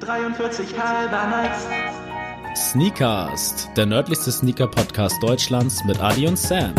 [0.00, 1.66] 43 halber Nights.
[2.72, 6.74] Sneakast, der nördlichste Sneaker-Podcast Deutschlands mit Adi und Sam.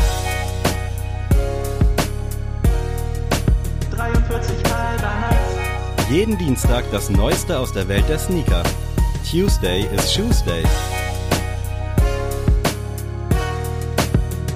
[3.92, 6.10] 43 halber Nights.
[6.10, 8.63] Jeden Dienstag das Neueste aus der Welt der Sneaker.
[9.29, 10.63] Tuesday is Shoes Day.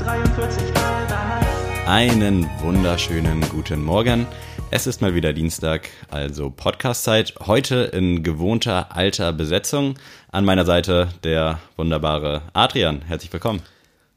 [0.03, 1.87] 43 halber Nights.
[1.87, 4.27] Einen wunderschönen guten Morgen.
[4.71, 7.33] Es ist mal wieder Dienstag, also Podcast-Zeit.
[7.47, 9.97] Heute in gewohnter alter Besetzung.
[10.31, 13.01] An meiner Seite der wunderbare Adrian.
[13.01, 13.61] Herzlich willkommen.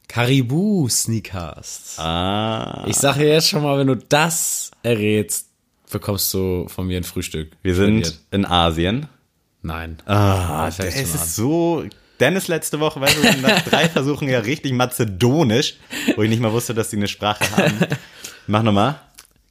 [0.08, 1.98] Caribou Sneakast.
[1.98, 5.48] Ah, Ich sage jetzt schon mal, wenn du das errätst,
[5.90, 7.52] bekommst du von mir ein Frühstück.
[7.62, 8.22] wir sind Serviert.
[8.30, 9.06] in Asien.
[9.62, 9.98] Nein.
[10.06, 11.84] Ah, es ist so.
[12.20, 15.74] Dennis letzte Woche, weißt du, nach drei Versuchen ja richtig mazedonisch,
[16.14, 17.78] wo ich nicht mal wusste, dass die eine Sprache haben.
[18.46, 19.00] Mach nochmal.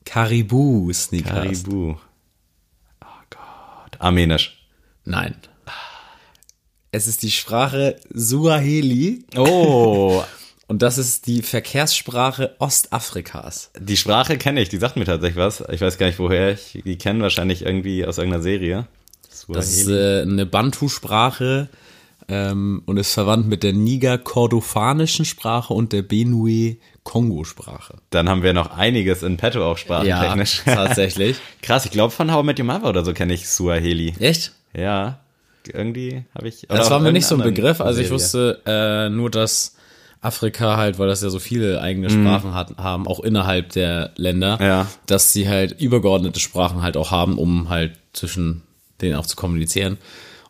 [0.05, 1.33] Caribou Sneakast.
[1.65, 1.95] Caribou.
[3.01, 3.99] Oh Gott.
[3.99, 4.57] Armenisch.
[5.05, 5.35] Nein.
[6.91, 10.21] Es ist die Sprache Suaheli Oh,
[10.67, 13.71] und das ist die Verkehrssprache Ostafrikas.
[13.79, 15.63] die Sprache kenne ich, die sagt mir tatsächlich was.
[15.71, 18.87] Ich weiß gar nicht, woher ich die kenne, wahrscheinlich irgendwie aus irgendeiner Serie.
[19.47, 21.69] Das ist äh, eine Bantu-Sprache
[22.31, 27.95] ähm, und ist verwandt mit der Niger-Kordofanischen Sprache und der Benue-Kongo-Sprache.
[28.09, 30.61] Dann haben wir noch einiges in petto auch sprachentechnisch.
[30.65, 31.37] tatsächlich.
[31.61, 34.13] Krass, ich glaube von How I Met Your Mother oder so kenne ich Suaheli.
[34.19, 34.53] Echt?
[34.73, 35.19] Ja,
[35.67, 36.65] irgendwie habe ich.
[36.69, 37.81] Das war mir nicht so ein Begriff.
[37.81, 38.15] Also ich Serie.
[38.21, 39.75] wusste äh, nur, dass
[40.21, 44.57] Afrika halt, weil das ja so viele eigene Sprachen hat, haben, auch innerhalb der Länder,
[44.61, 44.87] Ja.
[45.07, 48.61] dass sie halt übergeordnete Sprachen halt auch haben, um halt zwischen
[49.01, 49.97] denen auch zu kommunizieren.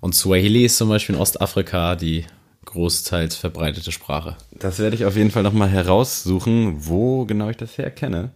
[0.01, 2.25] Und Swahili ist zum Beispiel in Ostafrika die
[2.65, 4.35] großteils verbreitete Sprache.
[4.51, 8.31] Das werde ich auf jeden Fall nochmal heraussuchen, wo genau ich das herkenne.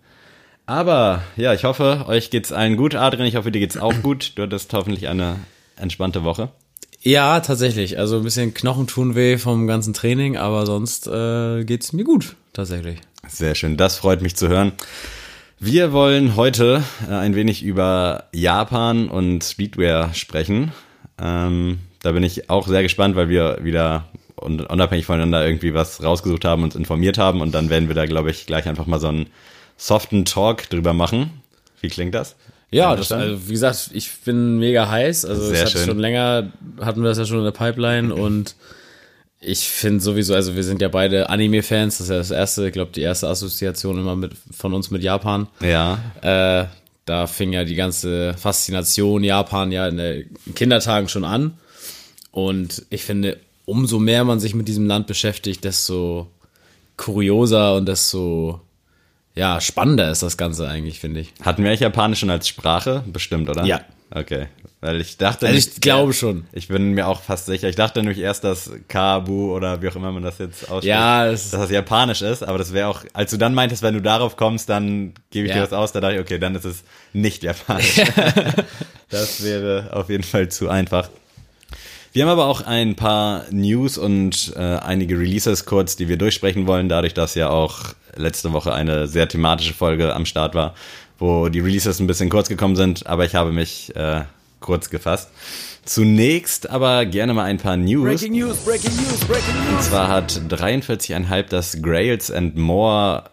[0.67, 2.95] Aber ja, ich hoffe, euch geht's allen gut.
[2.95, 4.33] Adrian, ich hoffe, dir geht's auch gut.
[4.35, 5.37] Du hattest hoffentlich eine
[5.75, 6.49] entspannte Woche.
[7.01, 7.99] Ja, tatsächlich.
[7.99, 12.35] Also ein bisschen Knochen tun weh vom ganzen Training, aber sonst äh, geht's mir gut,
[12.53, 12.99] tatsächlich.
[13.27, 14.71] Sehr schön, das freut mich zu hören.
[15.59, 20.71] Wir wollen heute äh, ein wenig über Japan und Streetwear sprechen.
[21.21, 24.05] Ähm, da bin ich auch sehr gespannt, weil wir wieder
[24.39, 28.05] un- unabhängig voneinander irgendwie was rausgesucht haben, uns informiert haben und dann werden wir da,
[28.05, 29.27] glaube ich, gleich einfach mal so einen
[29.77, 31.41] soften Talk drüber machen.
[31.81, 32.35] Wie klingt das?
[32.71, 35.23] Ja, das, also wie gesagt, ich bin mega heiß.
[35.25, 38.55] Also Sehr es hat schon länger, hatten wir das ja schon in der Pipeline und
[39.39, 42.73] ich finde sowieso, also wir sind ja beide Anime-Fans, das ist ja das erste, ich
[42.73, 45.47] glaube, die erste Assoziation immer mit von uns mit Japan.
[45.61, 46.65] Ja, Äh,
[47.05, 51.57] da fing ja die ganze Faszination Japan ja in den Kindertagen schon an.
[52.31, 56.27] Und ich finde, umso mehr man sich mit diesem Land beschäftigt, desto
[56.97, 58.61] kurioser und desto
[59.35, 61.33] ja, spannender ist das Ganze eigentlich, finde ich.
[61.43, 63.03] hatten wir eigentlich Japanisch schon als Sprache?
[63.05, 63.65] Bestimmt, oder?
[63.65, 63.81] Ja.
[64.11, 64.47] Okay,
[64.81, 65.47] weil ich dachte...
[65.47, 66.45] Also ich glaube schon.
[66.53, 67.67] Ich bin mir auch fast sicher.
[67.67, 71.25] Ich dachte nämlich erst, dass Kabu oder wie auch immer man das jetzt ausspricht, Ja,
[71.29, 74.01] das- dass das japanisch ist, aber das wäre auch, als du dann meintest, wenn du
[74.01, 75.55] darauf kommst, dann gebe ich Ja.
[75.55, 77.95] dir das aus, da dachte ich, okay, dann ist es nicht japanisch.
[79.09, 81.09] das wäre auf jeden Fall zu einfach.
[82.13, 86.67] Wir haben aber auch ein paar News und äh, einige Releases kurz, die wir durchsprechen
[86.67, 87.79] wollen, dadurch, dass ja auch
[88.15, 90.75] letzte Woche eine sehr thematische Folge am Start war,
[91.17, 94.21] wo die Releases ein bisschen kurz gekommen sind, aber ich habe mich äh,
[94.59, 95.29] kurz gefasst.
[95.85, 98.03] Zunächst aber gerne mal ein paar News.
[98.03, 103.25] News, Breaking News, Breaking Und zwar hat 43,5 das Grails and More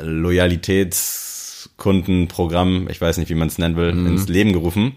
[0.00, 4.94] Loyalitätskundenprogramm, ich weiß nicht, wie man es nennen will, ins Leben gerufen.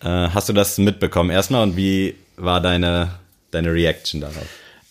[0.00, 3.12] Äh, hast du das mitbekommen erstmal und wie war deine,
[3.50, 4.46] deine Reaction darauf?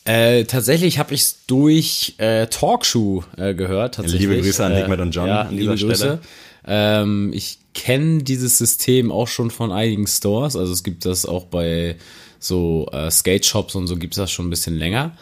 [0.06, 3.96] Äh, tatsächlich habe ich es durch äh, Talkshow äh, gehört.
[3.96, 4.22] Tatsächlich.
[4.22, 5.96] Liebe Grüße an Dickmet und John ja, an dieser Grüße.
[5.96, 6.20] Stelle.
[6.66, 10.56] Ähm, ich kenne dieses System auch schon von einigen Stores.
[10.56, 11.96] Also es gibt das auch bei
[12.40, 15.16] so äh, Skate Shops und so gibt es das schon ein bisschen länger.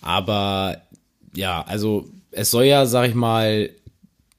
[0.00, 0.82] Aber
[1.34, 3.70] ja, also es soll ja, sag ich mal,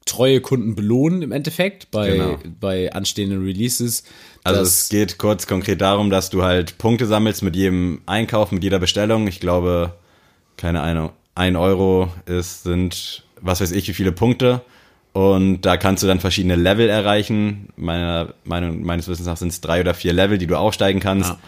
[0.06, 2.38] treue Kunden belohnen im Endeffekt bei, Genau.
[2.60, 4.04] bei anstehenden Releases.
[4.46, 8.64] Also es geht kurz konkret darum, dass du halt Punkte sammelst mit jedem Einkauf, mit
[8.64, 9.28] jeder Bestellung.
[9.28, 9.94] Ich glaube,
[10.58, 14.62] keine Ahnung, ein Euro ist, sind, was weiß ich, wie viele Punkte.
[15.14, 17.70] Und da kannst du dann verschiedene Level erreichen.
[17.76, 21.30] Meiner Meinung, meines Wissens nach sind es drei oder vier Level, die du aufsteigen kannst.
[21.30, 21.40] Ja.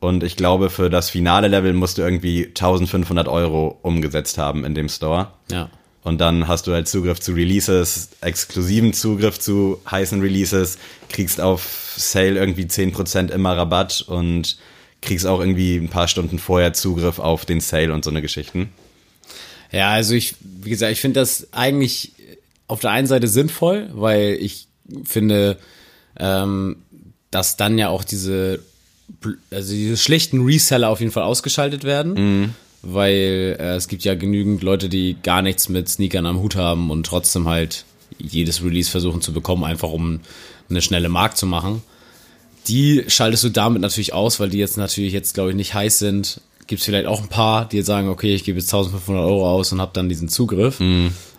[0.00, 4.74] Und ich glaube, für das finale Level musst du irgendwie 1500 Euro umgesetzt haben in
[4.74, 5.28] dem Store.
[5.50, 5.70] ja.
[6.02, 10.78] Und dann hast du halt Zugriff zu Releases, exklusiven Zugriff zu heißen Releases,
[11.08, 14.56] kriegst auf Sale irgendwie 10% immer Rabatt und
[15.00, 18.70] kriegst auch irgendwie ein paar Stunden vorher Zugriff auf den Sale und so eine Geschichten.
[19.70, 22.12] Ja, also ich, wie gesagt, ich finde das eigentlich
[22.66, 24.66] auf der einen Seite sinnvoll, weil ich
[25.04, 25.56] finde,
[26.18, 26.76] ähm,
[27.30, 28.60] dass dann ja auch diese
[29.50, 32.54] also diese schlechten Reseller auf jeden Fall ausgeschaltet werden.
[32.82, 36.90] Weil äh, es gibt ja genügend Leute, die gar nichts mit Sneakern am Hut haben
[36.90, 37.84] und trotzdem halt
[38.18, 40.20] jedes Release versuchen zu bekommen, einfach um
[40.68, 41.82] eine schnelle Mark zu machen.
[42.68, 45.98] Die schaltest du damit natürlich aus, weil die jetzt natürlich jetzt, glaube ich, nicht heiß
[45.98, 46.40] sind.
[46.66, 49.50] Gibt es vielleicht auch ein paar, die jetzt sagen, okay, ich gebe jetzt 1500 Euro
[49.50, 50.80] aus und habe dann diesen Zugriff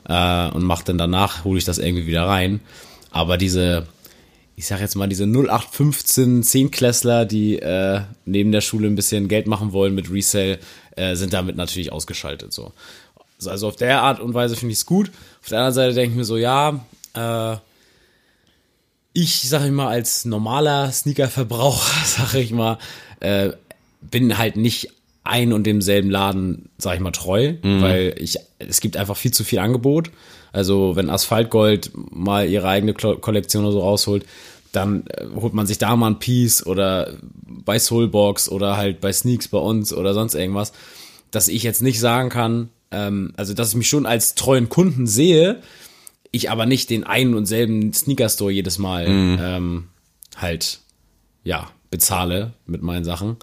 [0.08, 2.60] äh, und mache dann danach, hole ich das irgendwie wieder rein.
[3.12, 3.88] Aber diese,
[4.56, 9.48] ich sag jetzt mal, diese 0815 Zehnklässler, die äh, neben der Schule ein bisschen Geld
[9.48, 10.60] machen wollen mit Resale,
[10.96, 12.54] äh, sind damit natürlich ausgeschaltet.
[12.54, 12.72] So.
[13.38, 15.12] Also- Also auf der Art und Weise finde ich es gut.
[15.42, 16.86] Auf der anderen Seite denke ich mir so, ja,
[17.16, 17.58] äh,
[19.14, 22.78] ich sage ich mal, als normaler Sneaker-Verbraucher, sage ich mal,
[23.20, 23.52] äh,
[24.02, 24.90] bin halt nicht
[25.24, 29.44] ein und demselben Laden, sag ich mal, treu, weil ich, es gibt einfach viel zu
[29.44, 30.12] viel Angebot.
[30.52, 34.26] Also wenn Asphaltgold mal ihre eigene Kollektion oder so rausholt,
[34.72, 37.14] dann äh, holt man sich da mal ein Piece oder
[37.46, 40.74] bei Soulbox oder halt bei Sneaks bei uns oder sonst irgendwas,
[41.32, 45.08] dass ich jetzt nicht sagen kann, ähm, also dass ich mich schon als treuen Kunden
[45.08, 45.62] sehe,
[46.32, 49.06] ich aber nicht den einen und selben Sneaker-Store jedes Mal
[49.40, 49.90] ähm,
[50.36, 50.80] halt,
[51.44, 53.38] ja, bezahle mit meinen Sachen.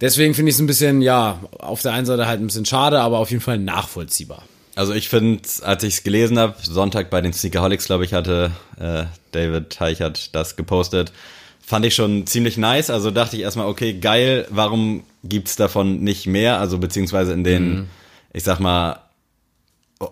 [0.00, 3.00] Deswegen finde ich es ein bisschen, ja, auf der einen Seite halt ein bisschen schade,
[3.00, 4.44] aber auf jeden Fall nachvollziehbar.
[4.76, 8.52] Also ich finde, als ich es gelesen habe, Sonntag bei den Sneakerholics, glaube ich, hatte
[8.78, 11.12] äh, David Teichert das gepostet,
[11.60, 12.88] fand ich schon ziemlich nice.
[12.88, 16.60] Also dachte ich erstmal, okay, geil, warum gibt's davon nicht mehr?
[16.60, 17.88] Also beziehungsweise in den,
[18.32, 19.00] ich sag mal,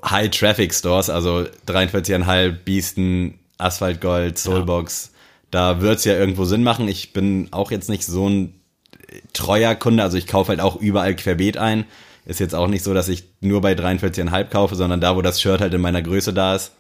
[0.05, 5.13] High-Traffic-Stores, also 43,5, Biesten, Asphalt Gold, Soulbox,
[5.53, 6.89] da wird's ja irgendwo Sinn machen.
[6.89, 8.53] Ich bin auch jetzt nicht so ein
[9.33, 11.85] treuer Kunde, also ich kaufe halt auch überall querbeet ein.
[12.25, 15.41] Ist jetzt auch nicht so, dass ich nur bei 43,5 kaufe, sondern da, wo das
[15.41, 16.73] Shirt halt in meiner Größe da ist.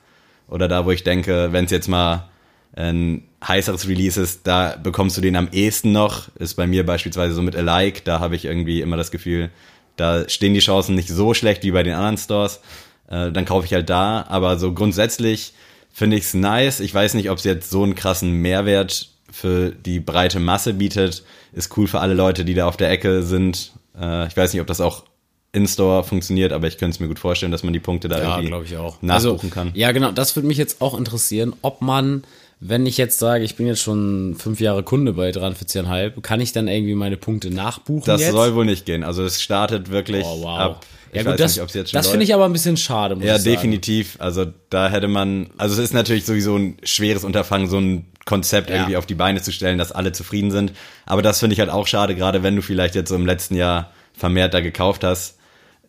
[0.48, 2.28] Oder da, wo ich denke, wenn es jetzt mal
[2.74, 6.28] ein heißeres Release ist, da bekommst du den am ehesten noch.
[6.36, 9.50] Ist bei mir beispielsweise so mit Alike, da habe ich irgendwie immer das Gefühl,
[9.96, 12.60] da stehen die Chancen nicht so schlecht wie bei den anderen Stores.
[13.08, 14.26] Äh, dann kaufe ich halt da.
[14.28, 15.54] Aber so grundsätzlich
[15.92, 16.80] finde ich es nice.
[16.80, 21.24] Ich weiß nicht, ob es jetzt so einen krassen Mehrwert für die breite Masse bietet.
[21.52, 23.72] Ist cool für alle Leute, die da auf der Ecke sind.
[23.98, 25.04] Äh, ich weiß nicht, ob das auch
[25.52, 28.38] in-Store funktioniert, aber ich könnte es mir gut vorstellen, dass man die Punkte da Ja,
[28.40, 29.00] irgendwie ich auch.
[29.00, 29.70] nachbuchen also, kann.
[29.74, 30.12] Ja, genau.
[30.12, 32.24] Das würde mich jetzt auch interessieren, ob man,
[32.60, 36.52] wenn ich jetzt sage, ich bin jetzt schon fünf Jahre Kunde bei 43,5, kann ich
[36.52, 38.32] dann irgendwie meine Punkte nachbuchen Das jetzt?
[38.32, 39.02] soll wohl nicht gehen.
[39.02, 40.58] Also es startet wirklich oh, wow.
[40.58, 40.86] ab.
[41.14, 44.16] ja, ich gut, weiß das, das finde ich aber ein bisschen schade, muss Ja, definitiv.
[44.18, 48.68] Also da hätte man, also es ist natürlich sowieso ein schweres Unterfangen, so ein Konzept
[48.68, 48.76] Ja.
[48.76, 50.72] irgendwie auf die Beine zu stellen, dass alle zufrieden sind.
[51.06, 53.54] Aber das finde ich halt auch schade, gerade wenn du vielleicht jetzt so im letzten
[53.54, 55.38] Jahr vermehrt da gekauft hast.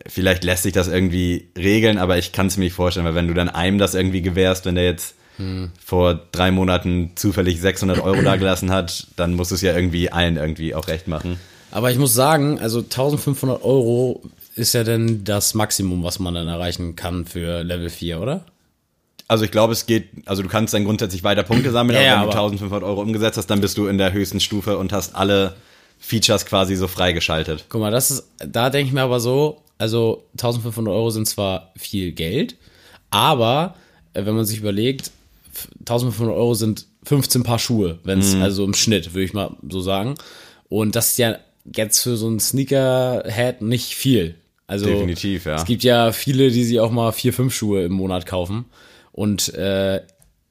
[0.07, 3.27] Vielleicht lässt sich das irgendwie regeln, aber ich kann es mir nicht vorstellen, weil wenn
[3.27, 5.71] du dann einem das irgendwie gewährst, wenn der jetzt Hm.
[5.83, 10.35] vor drei Monaten zufällig 600 Euro da gelassen hat, dann muss es ja irgendwie allen
[10.37, 11.39] irgendwie auch recht machen.
[11.69, 14.23] Aber ich muss sagen, also 1500 Euro
[14.55, 18.45] ist ja dann das Maximum, was man dann erreichen kann für Level 4, oder?
[19.29, 22.21] Also ich glaube, es geht, also du kannst dann grundsätzlich weiter Punkte sammeln, Ja, aber
[22.21, 24.93] wenn du aber- 1500 Euro umgesetzt hast, dann bist du in der höchsten Stufe und
[24.93, 25.55] hast alle
[25.99, 27.65] Features quasi so freigeschaltet.
[27.69, 31.73] Guck mal, das ist, da denke ich mir aber so, also 1500 Euro sind zwar
[31.75, 32.55] viel Geld,
[33.09, 33.75] aber
[34.13, 35.11] äh, wenn man sich überlegt,
[35.53, 39.55] f- 1500 Euro sind 15 Paar Schuhe, wenn es, also im Schnitt, würde ich mal
[39.69, 40.15] so sagen.
[40.69, 41.37] Und das ist ja
[41.75, 44.35] jetzt für so einen Sneakerhead nicht viel.
[44.67, 45.55] Also Definitiv, ja.
[45.55, 48.65] Es gibt ja viele, die sich auch mal vier, fünf Schuhe im Monat kaufen.
[49.17, 50.01] Und äh,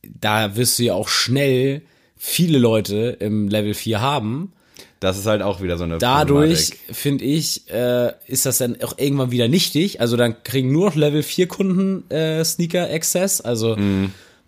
[0.03, 1.83] da wirst du ja auch schnell
[2.17, 4.53] viele Leute im Level 4 haben.
[4.99, 8.99] Das ist halt auch wieder so eine Dadurch, finde ich, äh, ist das dann auch
[8.99, 10.01] irgendwann wieder nichtig.
[10.01, 13.41] Also dann kriegen nur noch Level 4 Kunden äh, Sneaker Access.
[13.41, 13.77] Also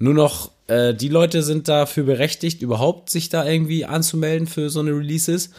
[0.00, 4.80] nur noch äh, die Leute sind dafür berechtigt, überhaupt sich da irgendwie anzumelden für so
[4.80, 5.50] eine Releases.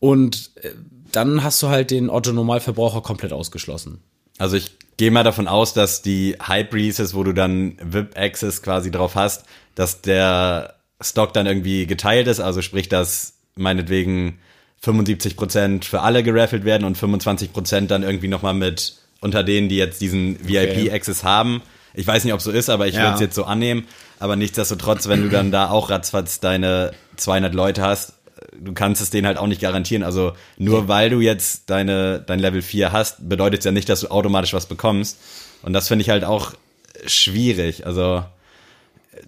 [0.00, 0.70] Und äh,
[1.12, 4.00] dann hast du halt den Otto-Normalverbraucher komplett ausgeschlossen.
[4.38, 9.14] Also ich gehe mal davon aus, dass die Hype-Releases, wo du dann VIP-Access quasi drauf
[9.14, 14.38] hast, dass der Stock dann irgendwie geteilt ist, also sprich, dass meinetwegen
[14.84, 20.00] 75% für alle geraffelt werden und 25% dann irgendwie nochmal mit unter denen, die jetzt
[20.00, 21.62] diesen VIP-Access haben.
[21.94, 23.02] Ich weiß nicht, ob so ist, aber ich Ja.
[23.02, 23.86] würde es jetzt so annehmen.
[24.18, 28.14] Aber nichtsdestotrotz, wenn du dann da auch ratzfatz deine 200 Leute hast,
[28.58, 30.02] du kannst es denen halt auch nicht garantieren.
[30.02, 34.00] Also nur weil du jetzt deine, dein Level 4 hast, bedeutet es ja nicht, dass
[34.00, 35.18] du automatisch was bekommst.
[35.62, 36.52] Und das finde ich halt auch
[37.06, 37.86] schwierig.
[37.86, 38.24] Also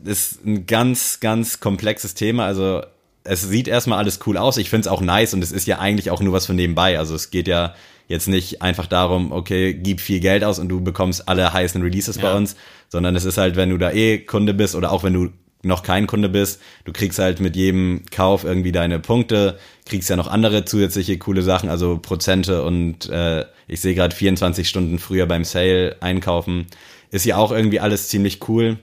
[0.05, 2.47] das ist ein ganz, ganz komplexes Thema.
[2.47, 2.83] Also
[3.25, 4.57] es sieht erstmal alles cool aus.
[4.57, 6.99] Ich finde es auch nice und es ist ja eigentlich auch nur was von nebenbei.
[6.99, 7.75] Also es geht ja
[8.09, 12.19] jetzt nicht einfach darum, okay, gib viel Geld aus und du bekommst alle heißen Releases
[12.19, 12.37] bei Ja.
[12.37, 12.55] uns,
[12.89, 15.31] sondern es ist halt, wenn du da eh Kunde bist oder auch wenn du
[15.67, 16.61] noch kein Kunde bist.
[16.85, 21.43] Du kriegst halt mit jedem Kauf irgendwie deine Punkte, kriegst ja noch andere zusätzliche coole
[21.43, 26.67] Sachen, also Prozente und äh, ich sehe gerade 24 Stunden früher beim Sale einkaufen.
[27.11, 28.79] Ist ja auch irgendwie alles ziemlich cool.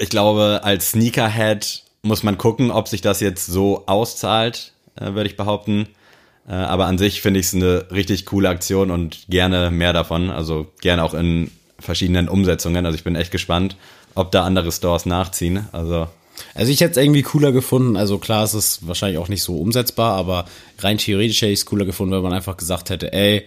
[0.00, 5.28] Ich glaube, als Sneakerhead muss man gucken, ob sich das jetzt so auszahlt, äh, würde
[5.28, 5.88] ich behaupten.
[6.48, 10.30] Äh, aber an sich finde ich es eine richtig coole Aktion und gerne mehr davon.
[10.30, 12.86] Also gerne auch in verschiedenen Umsetzungen.
[12.86, 13.76] Also ich bin echt gespannt,
[14.18, 15.66] ob da andere Stores nachziehen.
[15.72, 16.08] Also
[16.54, 17.96] Also ich hätte es irgendwie cooler gefunden.
[17.96, 20.44] Also klar, es ist wahrscheinlich auch nicht so umsetzbar, aber
[20.78, 23.46] rein theoretisch hätte ich es cooler gefunden, wenn man einfach gesagt hätte, ey,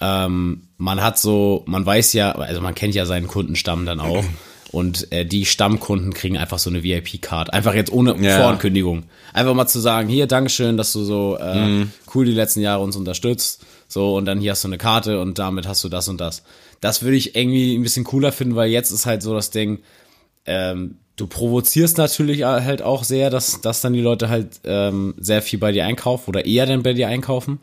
[0.00, 4.24] ähm, man hat so, man weiß ja, also man kennt ja seinen Kundenstamm dann auch.
[4.72, 7.52] Und äh, die Stammkunden kriegen einfach so eine VIP-Card.
[7.52, 8.36] Einfach jetzt ohne Ja.
[8.36, 9.02] Vorankündigung.
[9.32, 11.92] Einfach mal zu sagen, hier, Dankeschön, dass du so äh, Mhm.
[12.14, 13.64] cool die letzten Jahre uns unterstützt.
[13.88, 16.44] So, und dann hier hast du eine Karte und damit hast du das und das.
[16.80, 19.80] Das würde ich irgendwie ein bisschen cooler finden, weil jetzt ist halt so das Ding,
[20.46, 25.42] ähm, du provozierst natürlich halt auch sehr, dass, dass dann die Leute halt ähm, sehr
[25.42, 27.58] viel bei dir einkaufen oder eher dann bei dir einkaufen.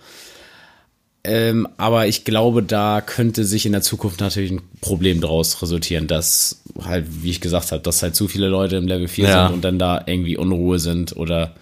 [1.23, 6.07] Ähm, aber ich glaube, da könnte sich in der Zukunft natürlich ein Problem draus resultieren,
[6.07, 9.45] dass halt, wie ich gesagt habe, dass halt zu viele Leute im Level 4 Ja.
[9.47, 11.53] sind und dann da irgendwie Unruhe sind oder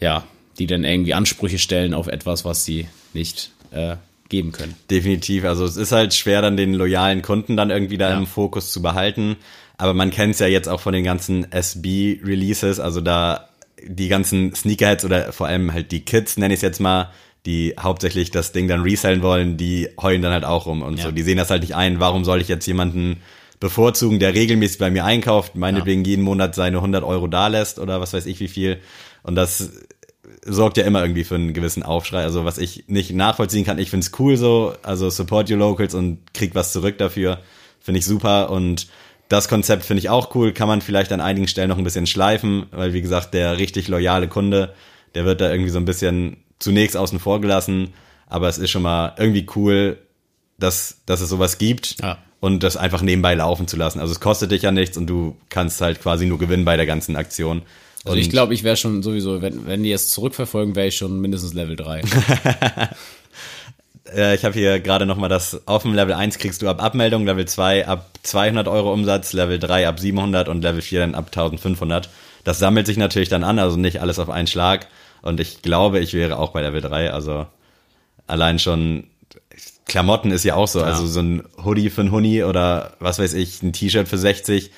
[0.00, 0.24] ja,
[0.58, 3.96] die dann irgendwie Ansprüche stellen auf etwas, was sie nicht äh,
[4.28, 4.74] geben können.
[4.90, 5.44] Definitiv.
[5.44, 8.18] Also es ist halt schwer, dann den loyalen Kunden dann irgendwie da Ja.
[8.18, 9.36] im Fokus zu behalten.
[9.82, 13.48] Aber man kennt es ja jetzt auch von den ganzen SB-Releases, also da
[13.84, 17.10] die ganzen Sneakerheads oder vor allem halt die Kids, nenne ich es jetzt mal,
[17.46, 21.06] die hauptsächlich das Ding dann resellen wollen, die heulen dann halt auch rum und Ja.
[21.06, 21.10] so.
[21.10, 21.98] Die sehen das halt nicht ein.
[21.98, 23.22] Warum soll ich jetzt jemanden
[23.58, 28.00] bevorzugen, der regelmäßig bei mir einkauft, meinetwegen jeden Monat seine 100 Euro da lässt oder
[28.00, 28.78] was weiß ich wie viel.
[29.24, 29.68] Und das
[30.46, 32.22] sorgt ja immer irgendwie für einen gewissen Aufschrei.
[32.22, 36.18] Also was ich nicht nachvollziehen kann, ich find's cool so, also support your locals und
[36.34, 37.40] krieg was zurück dafür,
[37.80, 38.86] finde ich super und
[39.32, 42.06] das Konzept finde ich auch cool, kann man vielleicht an einigen Stellen noch ein bisschen
[42.06, 44.74] schleifen, weil wie gesagt, der richtig loyale Kunde,
[45.14, 47.92] der wird da irgendwie so ein bisschen zunächst außen vor gelassen,
[48.28, 49.98] aber es ist schon mal irgendwie cool,
[50.58, 52.18] dass, dass es sowas gibt Ja.
[52.40, 53.98] und das einfach nebenbei laufen zu lassen.
[54.00, 56.86] Also es kostet dich ja nichts und du kannst halt quasi nur gewinnen bei der
[56.86, 57.62] ganzen Aktion.
[58.04, 61.20] Also ich glaube, ich wäre schon sowieso, wenn, wenn die es zurückverfolgen, wäre ich schon
[61.20, 62.02] mindestens Level 3.
[64.14, 67.24] Äh, ich habe hier gerade nochmal das auf dem Level 1 kriegst du ab Abmeldung,
[67.24, 71.26] Level 2 ab 200 Euro Umsatz, Level 3 ab 700 und Level 4 dann ab
[71.26, 72.08] 1500.
[72.44, 74.88] Das sammelt sich natürlich dann an, also nicht alles auf einen Schlag.
[75.22, 77.46] Und ich glaube, ich wäre auch bei Level 3, also
[78.26, 79.04] allein schon
[79.86, 83.34] Klamotten ist ja auch so, also so ein Hoodie für ein Huni oder was weiß
[83.34, 84.70] ich, ein T-Shirt für 60,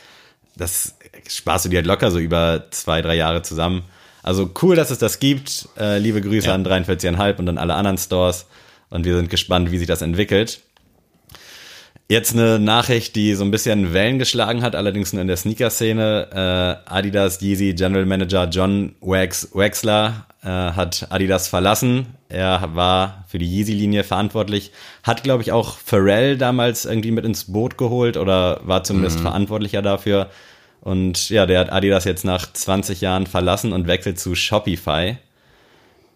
[0.56, 0.94] das
[1.28, 3.84] sparst du dir halt locker so über zwei, drei Jahre zusammen.
[4.22, 5.68] Also cool, dass es das gibt.
[5.78, 6.54] Äh, liebe Grüße Ja.
[6.54, 8.46] an 43,5 und an alle anderen Stores.
[8.94, 10.60] Und wir sind gespannt, wie sich das entwickelt.
[12.08, 16.28] Jetzt eine Nachricht, die so ein bisschen Wellen geschlagen hat, allerdings nur in der Sneaker-Szene.
[16.86, 22.06] Äh, Adidas Yeezy General Manager John Wax Wexler äh, hat Adidas verlassen.
[22.28, 24.70] Er war für die Yeezy-Linie verantwortlich.
[25.02, 29.82] Hat, glaube ich, auch Pharrell damals irgendwie mit ins Boot geholt oder war zumindest verantwortlicher
[29.82, 30.30] dafür.
[30.82, 35.16] Und ja, der hat Adidas jetzt nach 20 Jahren verlassen und wechselt zu Shopify.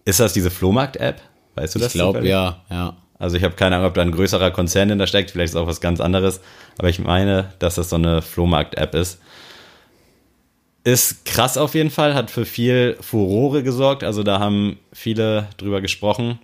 [0.04, 1.20] Ist das diese Flohmarkt-App?
[1.58, 1.88] Weißt du das?
[1.88, 2.96] Ich glaube, ja, ja.
[3.18, 5.66] Also ich habe keine Ahnung, ob da ein größerer Konzern hinter steckt, vielleicht ist auch
[5.66, 6.40] was ganz anderes,
[6.78, 9.18] aber ich meine, dass das so eine Flohmarkt-App ist.
[10.84, 15.80] Ist krass auf jeden Fall, hat für viel Furore gesorgt, also da haben viele drüber
[15.80, 16.38] gesprochen.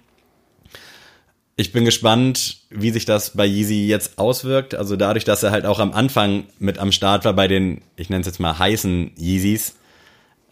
[1.57, 4.75] Ich bin gespannt, wie sich das bei Yeezy jetzt auswirkt.
[4.75, 8.11] Also dadurch, dass er halt auch am Anfang mit am Start war bei den, ich
[8.11, 9.77] nenne es jetzt mal heißen Yeezys,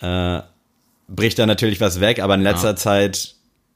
[0.00, 0.40] äh,
[1.08, 2.76] bricht da natürlich was weg, aber in letzter Ja.
[2.76, 3.34] Zeit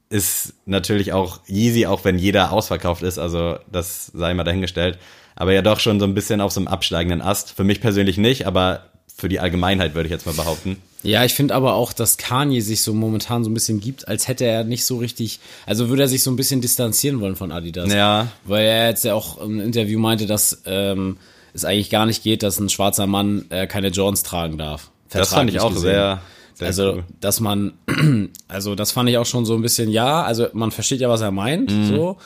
[0.09, 4.97] ist natürlich auch Yeezy, auch wenn jeder ausverkauft ist, also das sei mal dahingestellt,
[5.35, 7.51] aber ja doch schon so ein bisschen auf so einem absteigenden Ast.
[7.51, 8.85] Für mich persönlich nicht, aber
[9.15, 10.77] für die Allgemeinheit würde ich jetzt mal behaupten.
[11.03, 14.27] Ja, ich finde aber auch, dass Kanye sich so momentan so ein bisschen gibt, als
[14.27, 17.51] hätte er nicht so richtig, also würde er sich so ein bisschen distanzieren wollen von
[17.51, 17.93] Adidas.
[17.93, 18.27] Ja.
[18.45, 21.17] Weil er jetzt ja auch im Interview meinte, dass ähm,
[21.53, 24.91] es eigentlich gar nicht geht, dass ein schwarzer Mann äh, keine Jordans tragen darf.
[25.09, 25.91] Das fand ich auch gesehen.
[25.91, 26.21] sehr,
[26.57, 27.03] sehr also, cool.
[27.21, 27.73] dass man,
[28.47, 31.21] also das fand ich auch schon so ein bisschen, ja, also man versteht ja, was
[31.21, 31.87] er meint, Mhm.
[31.87, 32.17] so,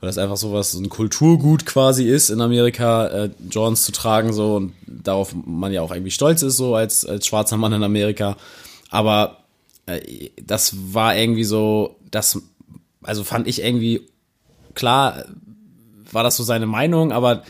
[0.00, 3.92] weil das einfach so was, so ein Kulturgut quasi ist, in Amerika äh, Jordans zu
[3.92, 7.72] tragen, so, und darauf man ja auch irgendwie stolz ist, so als, als schwarzer Mann
[7.72, 8.36] in Amerika.
[8.90, 9.38] Aber
[9.86, 12.40] äh, das war irgendwie so, das,
[13.02, 14.02] also fand ich irgendwie,
[14.74, 15.24] klar,
[16.12, 17.44] war das so seine Meinung, aber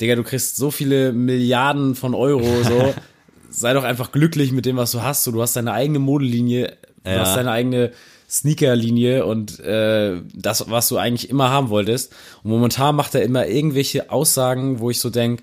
[0.00, 2.94] Digga, du kriegst so viele Milliarden von Euro, so.
[3.56, 5.22] Sei doch einfach glücklich mit dem, was du hast.
[5.24, 7.20] So, du hast deine eigene Modelinie, du Ja.
[7.20, 7.92] hast deine eigene
[8.28, 12.12] Sneakerlinie und äh, das, was du eigentlich immer haben wolltest.
[12.42, 15.42] Und momentan macht er immer irgendwelche Aussagen, wo ich so denk,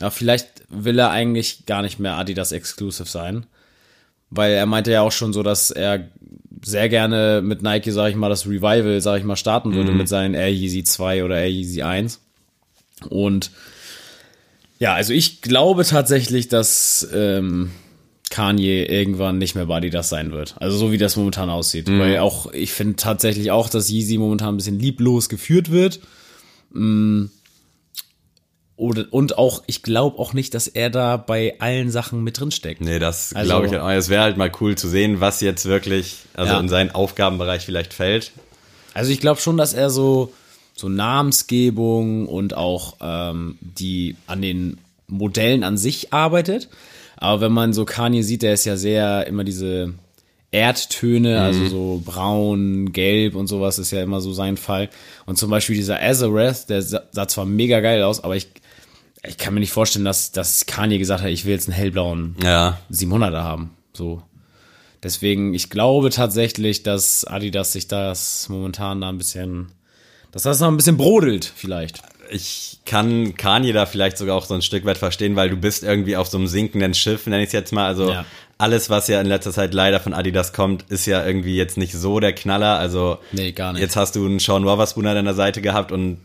[0.00, 3.46] Ja, vielleicht will er eigentlich gar nicht mehr Adidas Exclusive sein.
[4.30, 6.06] Weil er meinte ja auch schon so, dass er
[6.62, 10.08] sehr gerne mit Nike, sag ich mal, das Revival, sag ich mal, starten würde mit
[10.08, 12.20] seinen Air Yeezy 2 oder Air Yeezy 1.
[13.08, 13.50] Und
[14.78, 17.70] ja, also ich glaube tatsächlich, dass ähm,
[18.30, 20.54] Kanye irgendwann nicht mehr bei Adidas sein wird.
[20.58, 21.88] Also so wie das momentan aussieht.
[21.88, 26.00] Weil auch, ich finde tatsächlich auch, dass Yeezy momentan ein bisschen lieblos geführt wird.
[26.72, 27.26] Mm.
[28.76, 32.52] Oder, und auch, ich glaube auch nicht, dass er da bei allen Sachen mit drin
[32.52, 32.80] steckt.
[32.80, 33.90] Nee, das Also- glaube ich auch.
[33.90, 36.60] Es wäre halt mal cool zu sehen, was jetzt wirklich, also Ja.
[36.60, 38.30] in seinen Aufgabenbereich vielleicht fällt.
[38.94, 40.32] Also ich glaube schon, dass er so,
[40.78, 46.68] so Namensgebung und auch ähm, die an den Modellen an sich arbeitet.
[47.16, 49.94] Aber wenn man so Kanye sieht, der ist ja sehr immer diese
[50.50, 54.88] Erdtöne, also so braun, gelb und sowas ist ja immer so sein Fall.
[55.26, 58.48] Und zum Beispiel dieser Azareth, der sah sah zwar mega geil aus, aber ich,
[59.26, 62.36] ich kann mir nicht vorstellen, dass, dass Kanye gesagt hat, ich will jetzt einen hellblauen
[62.42, 63.72] Ja, 700er haben.
[63.92, 64.22] So.
[65.02, 69.68] Deswegen, ich glaube tatsächlich, dass Adidas sich das momentan da ein bisschen,
[70.32, 72.00] dass das noch ein bisschen brodelt, vielleicht.
[72.30, 75.82] ich kann Kanye da vielleicht sogar auch so ein Stück weit verstehen, weil du bist
[75.82, 77.86] irgendwie auf so einem sinkenden Schiff, nenne ich es jetzt mal.
[77.86, 78.24] Also Ja.
[78.58, 81.92] alles, was ja in letzter Zeit leider von Adidas kommt, ist ja irgendwie jetzt nicht
[81.94, 82.78] so der Knaller.
[82.78, 83.80] Also Nee, gar nicht.
[83.82, 86.18] jetzt hast du einen Sean Wotherspoon an deiner Seite gehabt und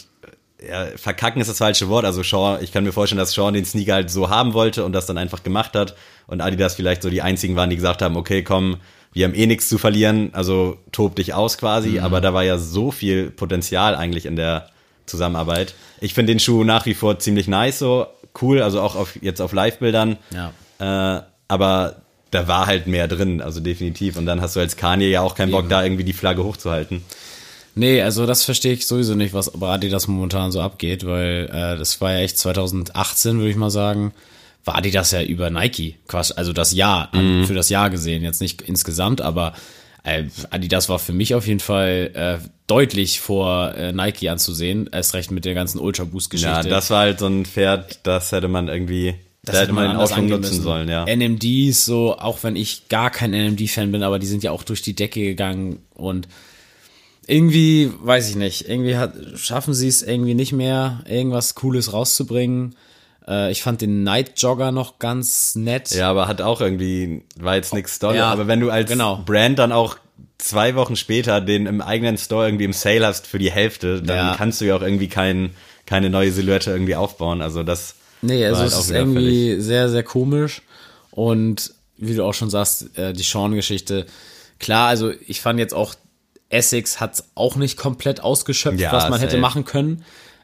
[0.65, 2.05] ja, verkacken ist das falsche Wort.
[2.05, 4.93] Also Sean, ich kann mir vorstellen, dass Sean den Sneaker halt so haben wollte und
[4.93, 5.95] das dann einfach gemacht hat
[6.27, 8.77] und Adidas vielleicht so die einzigen waren, die gesagt haben, okay, komm,
[9.13, 11.91] wir haben eh nichts zu verlieren, also tob dich aus quasi.
[11.91, 11.99] Mhm.
[11.99, 14.69] Aber da war ja so viel Potenzial eigentlich in der
[15.05, 15.75] Zusammenarbeit.
[16.01, 18.07] Ich finde den Schuh nach wie vor ziemlich nice, so
[18.41, 20.17] cool, also auch auf, jetzt auf Live-Bildern.
[20.31, 21.17] Ja.
[21.17, 21.97] Äh, aber
[22.31, 24.17] da war halt mehr drin, also definitiv.
[24.17, 25.69] Und dann hast du als Kanye ja auch keinen Bock, Eben.
[25.69, 27.03] da irgendwie die Flagge hochzuhalten.
[27.75, 31.77] Nee, also das verstehe ich sowieso nicht, was bei Adidas momentan so abgeht, weil äh,
[31.77, 34.13] das war ja echt 2018, würde ich mal sagen,
[34.65, 38.41] war Adidas ja über Nike, quasi, also das Jahr, an, für das Jahr gesehen, jetzt
[38.41, 39.53] nicht insgesamt, aber
[40.03, 45.13] äh, Adidas war für mich auf jeden Fall äh, deutlich vor äh, Nike anzusehen, erst
[45.13, 46.51] recht mit der ganzen Ultra Boost Geschichte.
[46.51, 50.13] Ja, das war halt so ein Pferd, das hätte man irgendwie, da hätte man auch
[50.13, 51.05] schon nutzen sollen, ja.
[51.05, 54.81] NMDs, so, auch wenn ich gar kein NMD-Fan bin, aber die sind ja auch durch
[54.81, 56.27] die Decke gegangen und
[57.27, 62.75] irgendwie, weiß ich nicht, irgendwie hat, schaffen sie es irgendwie nicht mehr, irgendwas Cooles rauszubringen.
[63.27, 65.91] Äh, ich fand den Night Jogger noch ganz nett.
[65.91, 68.17] Ja, aber hat auch irgendwie, war jetzt nichts Dolles.
[68.17, 69.21] Ja, aber wenn du als genau.
[69.25, 69.97] Brand dann auch
[70.37, 74.17] zwei Wochen später den im eigenen Store irgendwie im Sale hast für die Hälfte, dann
[74.17, 74.35] Ja.
[74.37, 75.51] kannst du ja auch irgendwie kein,
[75.85, 77.41] keine neue Silhouette irgendwie aufbauen.
[77.41, 80.61] Also das Nee, also war es halt auch ist irgendwie sehr, sehr komisch.
[81.11, 84.05] Und wie du auch schon sagst, äh, die Sean-Geschichte.
[84.59, 85.93] Klar, also ich fand jetzt auch,
[86.49, 89.41] Essex hat's auch nicht komplett ausgeschöpft, Ja, was man hätte safe.
[89.41, 90.03] machen können.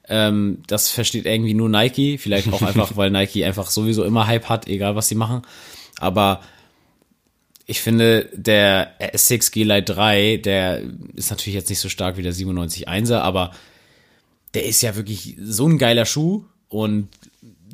[0.09, 2.17] Ähm, das versteht irgendwie nur Nike.
[2.17, 5.43] Vielleicht auch einfach, weil Nike einfach sowieso immer Hype hat, egal was sie machen.
[5.99, 6.41] Aber
[7.65, 10.81] ich finde, der Essex G-Lite 3, der
[11.15, 13.51] ist natürlich jetzt nicht so stark wie der 97.1er, aber
[14.55, 17.09] der ist ja wirklich so ein geiler Schuh und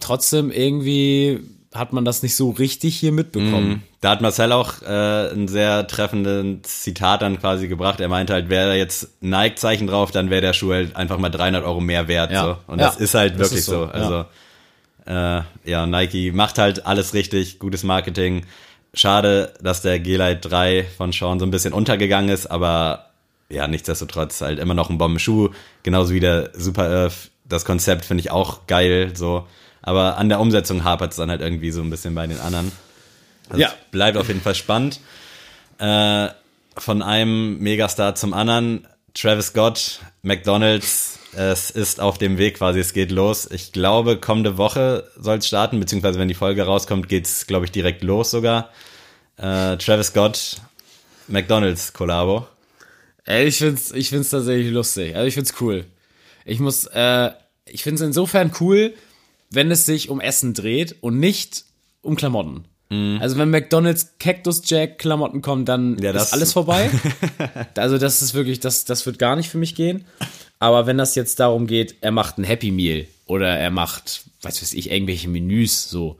[0.01, 1.39] trotzdem irgendwie
[1.75, 3.83] hat man das nicht so richtig hier mitbekommen.
[4.01, 7.99] Da hat Marcel auch äh, ein sehr treffendes Zitat dann quasi gebracht.
[7.99, 11.29] Er meinte halt, wäre da jetzt Nike-Zeichen drauf, dann wäre der Schuh halt einfach mal
[11.29, 12.31] 300 Euro mehr wert.
[12.31, 12.43] Ja.
[12.43, 12.57] So.
[12.67, 13.85] Und Ja, das ist halt wirklich ist so.
[13.85, 14.25] so, Also
[15.05, 18.45] äh, ja, Nike macht halt alles richtig, gutes Marketing.
[18.93, 23.07] Schade, dass der G-Lite 3 von Sean so ein bisschen untergegangen ist, aber
[23.49, 25.49] ja, nichtsdestotrotz halt immer noch ein Bombenschuh.
[25.83, 27.31] Genauso wie der Super Earth.
[27.43, 29.45] Das Konzept finde ich auch geil, so.
[29.85, 32.71] Aber an der Umsetzung hapert es dann halt irgendwie so ein bisschen bei den anderen.
[33.49, 33.67] Also Ja.
[33.67, 34.99] es bleibt auf jeden Fall spannend.
[35.77, 36.27] Äh,
[36.77, 38.87] von einem Megastar zum anderen.
[39.13, 43.49] Travis Scott, McDonalds, es ist auf dem Weg quasi, es geht los.
[43.49, 47.71] Ich glaube, kommende Woche soll es starten, beziehungsweise wenn die Folge rauskommt, geht's, glaube ich,
[47.71, 48.71] direkt los sogar.
[49.37, 50.57] Äh, Travis Scott,
[51.29, 52.45] McDonalds Kollabo.
[53.23, 55.15] Ey, ich find's, ich find's tatsächlich lustig.
[55.15, 55.85] Also ich find's cool.
[56.43, 57.31] Ich muss, äh,
[57.65, 58.93] ich find's insofern cool,
[59.51, 61.65] wenn es sich um Essen dreht und nicht
[62.01, 62.65] um Klamotten.
[63.19, 66.89] Also wenn McDonalds Cactus Jack Klamotten kommen, dann Ja, das- ist alles vorbei.
[67.75, 70.05] also das ist wirklich, das, das wird gar nicht für mich gehen.
[70.59, 74.61] Aber wenn das jetzt darum geht, er macht ein Happy Meal oder er macht, was
[74.61, 76.19] weiß ich, irgendwelche Menüs so,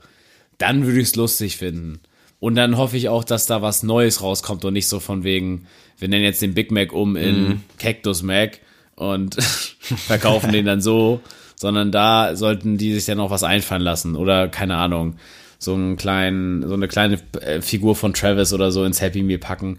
[0.58, 2.00] dann würde ich es lustig finden.
[2.40, 5.66] Und dann hoffe ich auch, dass da was Neues rauskommt und nicht so von wegen,
[5.98, 8.60] wir nennen jetzt den Big Mac um in Cactus Mac
[8.96, 9.36] und
[9.80, 11.20] verkaufen den dann so,
[11.56, 15.16] sondern da sollten die sich dann noch was einfallen lassen oder keine Ahnung,
[15.58, 19.38] so einen kleinen, so eine kleine äh, Figur von Travis oder so ins Happy Meal
[19.38, 19.78] packen.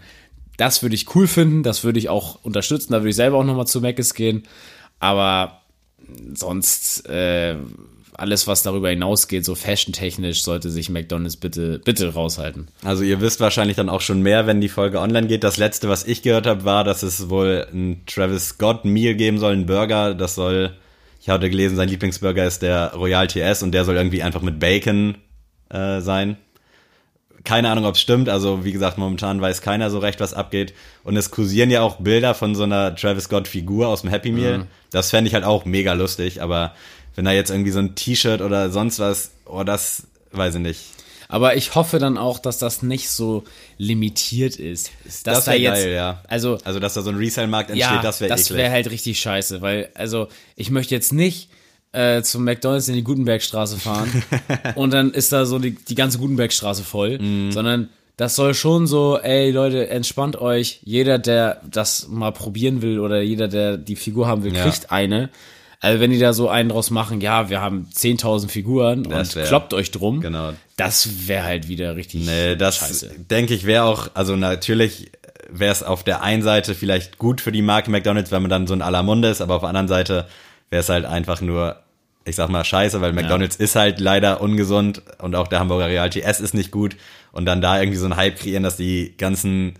[0.56, 3.44] Das würde ich cool finden, das würde ich auch unterstützen, da würde ich selber auch
[3.44, 4.42] nochmal zu Mc's gehen,
[4.98, 5.62] aber
[6.34, 7.56] sonst äh,
[8.18, 12.66] alles, was darüber hinausgeht, so fashion-technisch, sollte sich McDonalds bitte, bitte raushalten.
[12.82, 15.44] Also ihr wisst wahrscheinlich dann auch schon mehr, wenn die Folge online geht.
[15.44, 19.38] Das letzte, was ich gehört habe, war, dass es wohl ein Travis Scott Meal geben
[19.38, 20.14] soll, ein Burger.
[20.14, 20.72] Das soll,
[21.28, 24.58] ich hatte gelesen, sein Lieblingsburger ist der Royal TS und der soll irgendwie einfach mit
[24.58, 25.18] Bacon
[25.68, 26.38] äh, sein.
[27.44, 28.30] Keine Ahnung, ob es stimmt.
[28.30, 30.72] Also wie gesagt, momentan weiß keiner so recht, was abgeht.
[31.04, 34.32] Und es kursieren ja auch Bilder von so einer Travis Scott Figur aus dem Happy
[34.32, 34.60] Meal.
[34.60, 34.66] Mhm.
[34.90, 36.40] Das fände ich halt auch mega lustig.
[36.40, 36.72] Aber
[37.14, 40.80] wenn da jetzt irgendwie so ein T-Shirt oder sonst was, oh, das weiß ich nicht.
[41.28, 43.44] Aber ich hoffe dann auch, dass das nicht so
[43.76, 44.90] limitiert ist.
[45.04, 46.22] Dass Das da jetzt, geil, ja.
[46.28, 49.20] Also, Also, dass da so ein Resale-Markt entsteht, ja, das wäre das wäre halt richtig
[49.20, 51.50] scheiße, weil, also, ich möchte jetzt nicht
[51.92, 54.22] äh, zum McDonalds in die Gutenbergstraße fahren
[54.74, 57.52] und dann ist da so die, die ganze Gutenbergstraße voll, Mhm.
[57.52, 60.80] sondern das soll schon so, ey Leute, entspannt euch.
[60.82, 64.64] Jeder, der das mal probieren will oder jeder, der die Figur haben will, Ja.
[64.64, 65.28] kriegt eine.
[65.80, 69.36] Also wenn die da so einen draus machen, ja, wir haben 10.000 Figuren Das und
[69.36, 70.20] wär- kloppt euch drum.
[70.20, 70.52] Genau.
[70.76, 73.10] Das wäre halt wieder richtig Nee, das scheiße.
[73.30, 75.10] denke ich wäre auch, also natürlich
[75.50, 78.66] wäre es auf der einen Seite vielleicht gut für die Marke McDonalds, wenn man dann
[78.66, 80.26] so ein aller Munde ist, aber auf der anderen Seite
[80.68, 81.76] wäre es halt einfach nur,
[82.24, 86.10] ich sag mal, scheiße, weil McDonalds ist halt leider ungesund und auch der Hamburger Real
[86.10, 86.96] TS ist nicht gut
[87.32, 89.74] und dann da irgendwie so einen Hype kreieren, dass die ganzen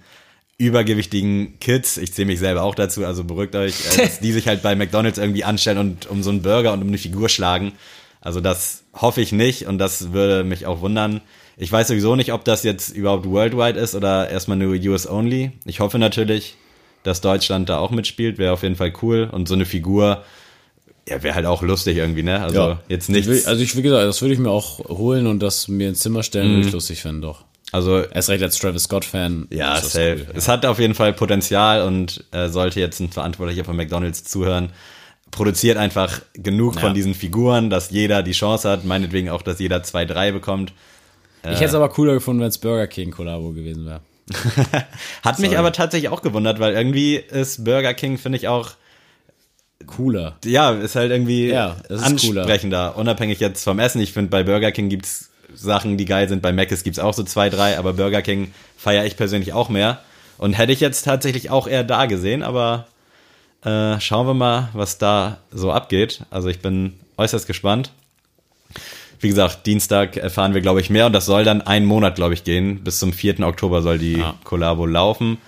[0.59, 4.49] übergewichtigen Kids, ich zähle mich selber auch dazu, also beruhigt euch, äh, dass die sich
[4.49, 7.73] halt bei McDonalds irgendwie anstellen und um so einen Burger und um eine Figur schlagen.
[8.21, 11.21] Also das hoffe ich nicht und das würde mich auch wundern.
[11.57, 15.53] Ich weiß sowieso nicht, ob das jetzt überhaupt worldwide ist oder erstmal nur US only.
[15.65, 16.57] Ich hoffe natürlich,
[17.05, 20.25] dass Deutschland da auch mitspielt, wäre auf jeden Fall cool und so eine Figur,
[21.09, 22.43] ja, wäre halt auch lustig irgendwie, ne?
[22.43, 22.81] Also Ja.
[22.89, 25.69] jetzt Ich will, also ich, wie gesagt, das würde ich mir auch holen und das
[25.69, 26.55] mir ins Zimmer stellen, Mhm.
[26.57, 27.45] würde ich lustig finden, doch.
[27.73, 29.47] Also Erst recht als Travis Scott-Fan.
[29.51, 30.13] Ja, ist das safe.
[30.21, 30.35] cool, ja.
[30.39, 34.71] Es hat auf jeden Fall Potenzial und äh, sollte jetzt ein Verantwortlicher von McDonalds zuhören,
[35.31, 36.81] produziert einfach genug Ja.
[36.83, 40.73] von diesen Figuren, dass jeder die Chance hat, meinetwegen auch, dass jeder zwei, drei bekommt.
[41.45, 44.01] Ich hätte es aber cooler gefunden, wenn es Burger King Kollabo gewesen wäre.
[45.23, 48.73] Hat mich aber tatsächlich auch gewundert, weil irgendwie ist Burger King, finde ich auch,
[49.87, 50.37] Cooler.
[50.45, 52.43] ja, ist halt irgendwie Ja, ist cooler.
[52.43, 54.01] ansprechender, unabhängig jetzt vom Essen.
[54.01, 55.28] Ich finde, bei Burger King gibt's
[55.59, 59.05] Sachen, die geil sind, bei Mc's gibt's auch so zwei, drei, aber Burger King feiere
[59.05, 60.01] ich persönlich auch mehr.
[60.39, 62.87] Und hätte ich jetzt tatsächlich auch eher da gesehen, aber
[63.65, 66.21] äh, schauen wir mal, was da so abgeht.
[66.31, 67.91] Also ich bin äußerst gespannt.
[69.21, 72.35] Wie gesagt, Dienstag erfahren wir, glaube ich, mehr und das soll dann einen Monat, glaube
[72.35, 72.85] ich, gehen.
[72.85, 73.41] Bis zum 4.
[73.41, 74.35] Oktober soll die Ja.
[74.45, 75.39] Kollabo laufen.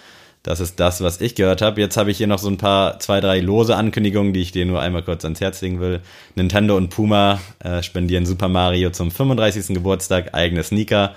[0.43, 1.81] Das ist das, was ich gehört habe.
[1.81, 4.65] Jetzt habe ich hier noch so ein paar, zwei, drei lose Ankündigungen, die ich dir
[4.65, 6.01] nur einmal kurz ans Herz legen will.
[6.35, 9.75] Nintendo und Puma äh, spendieren Super Mario zum 35.
[9.75, 11.15] Geburtstag eigene Sneaker.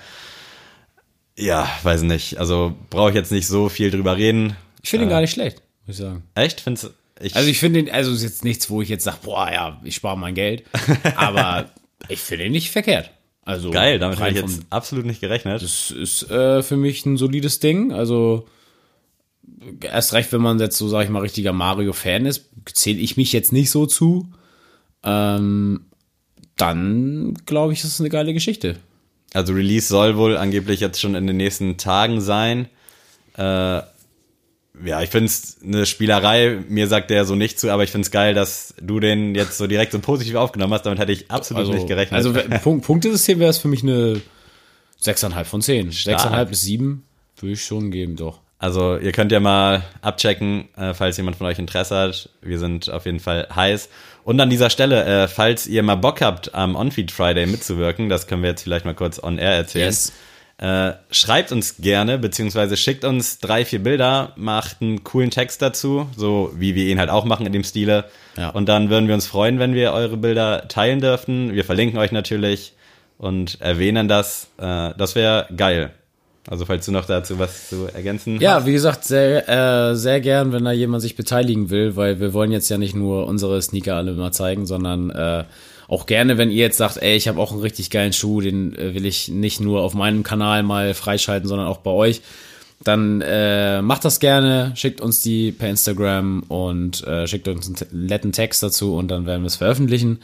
[1.36, 2.38] Ja, weiß nicht.
[2.38, 4.56] Also brauche ich jetzt nicht so viel drüber reden.
[4.82, 6.22] Ich finde ihn gar nicht schlecht, muss ich sagen.
[6.34, 6.60] Echt?
[6.60, 9.50] Find's, ich, Also ich finde ihn, also ist jetzt nichts, wo ich jetzt sage, boah,
[9.50, 10.64] ja, ich spare mein Geld.
[11.16, 11.70] Aber
[12.08, 13.10] ich finde ihn nicht verkehrt.
[13.42, 15.62] Also geil, damit habe ich jetzt absolut nicht gerechnet.
[15.62, 17.92] Das ist äh, für mich ein solides Ding.
[17.92, 18.46] Also
[19.80, 23.32] erst recht, wenn man jetzt so, sag ich mal, richtiger Mario-Fan ist, zähle ich mich
[23.32, 24.28] jetzt nicht so zu.
[25.02, 25.86] Ähm,
[26.56, 28.76] dann glaube ich, ist es eine geile Geschichte.
[29.32, 32.68] Also Release soll wohl angeblich jetzt schon in den nächsten Tagen sein.
[33.36, 33.82] Äh,
[34.84, 36.58] ja, ich find's eine Spielerei.
[36.68, 39.66] Mir sagt der so nicht zu, aber ich find's geil, dass du den jetzt so
[39.66, 40.86] direkt so positiv aufgenommen hast.
[40.86, 42.16] Damit hätte ich absolut Also, nicht gerechnet.
[42.16, 44.20] also Punkt, Punktesystem wäre es für mich eine
[45.02, 45.90] 6,5 von 10.
[45.90, 47.04] 6,5 bis 7
[47.38, 48.40] würde ich schon geben, doch.
[48.58, 52.30] Also ihr könnt ja mal abchecken, äh, falls jemand von euch Interesse hat.
[52.40, 53.88] Wir sind auf jeden Fall heiß.
[54.24, 58.26] Und an dieser Stelle, äh, falls ihr mal Bock habt, am On-Feed Friday mitzuwirken, das
[58.26, 59.86] können wir jetzt vielleicht mal kurz on-air erzählen.
[59.86, 60.12] Yes.
[60.56, 66.08] Äh, schreibt uns gerne, beziehungsweise schickt uns drei, vier Bilder, macht einen coolen Text dazu,
[66.16, 68.04] so wie wir ihn halt auch machen in dem Stile.
[68.36, 68.50] Ja.
[68.50, 71.54] Und dann würden wir uns freuen, wenn wir eure Bilder teilen dürften.
[71.54, 72.72] Wir verlinken euch natürlich
[73.18, 74.48] und erwähnen das.
[74.58, 75.90] Äh, das wäre geil.
[76.48, 80.52] Also falls du noch dazu was zu ergänzen Ja, wie gesagt, sehr, äh, sehr gern,
[80.52, 83.96] wenn da jemand sich beteiligen will, weil wir wollen jetzt ja nicht nur unsere Sneaker
[83.96, 85.44] alle mal zeigen, sondern äh,
[85.88, 88.74] auch gerne, wenn ihr jetzt sagt, ey, ich habe auch einen richtig geilen Schuh, den
[88.76, 92.20] äh, will ich nicht nur auf meinem Kanal mal freischalten, sondern auch bei euch,
[92.82, 97.76] dann äh, macht das gerne, schickt uns die per Instagram und äh, schickt uns einen
[97.76, 100.20] te- netten Text dazu und dann werden wir es veröffentlichen.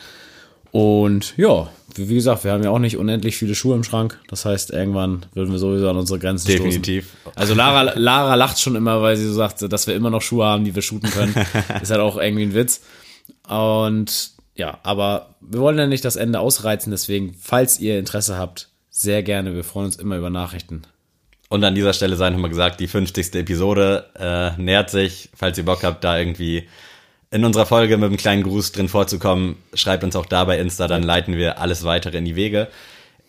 [0.73, 4.19] Und ja, wie gesagt, wir haben ja auch nicht unendlich viele Schuhe im Schrank.
[4.29, 7.09] Das heißt, irgendwann würden wir sowieso an unsere Grenzen Definitiv.
[7.21, 7.39] stoßen.
[7.39, 10.45] Also Lara, Lara lacht schon immer, weil sie so sagt, dass wir immer noch Schuhe
[10.45, 11.35] haben, die wir shooten können.
[11.83, 12.83] Ist halt auch irgendwie ein Witz.
[13.49, 18.69] Und ja, aber wir wollen ja nicht das Ende ausreizen, deswegen, falls ihr Interesse habt,
[18.91, 19.55] sehr gerne.
[19.55, 20.83] Wir freuen uns immer über Nachrichten.
[21.49, 23.35] Und an dieser Stelle sei nochmal gesagt, die 50.
[23.35, 25.31] Episode äh, nähert sich.
[25.35, 26.69] Falls ihr Bock habt, da irgendwie
[27.31, 30.89] in unserer Folge mit einem kleinen Gruß drin vorzukommen, schreibt uns auch da bei Insta,
[30.89, 32.69] dann leiten wir alles weitere in die Wege.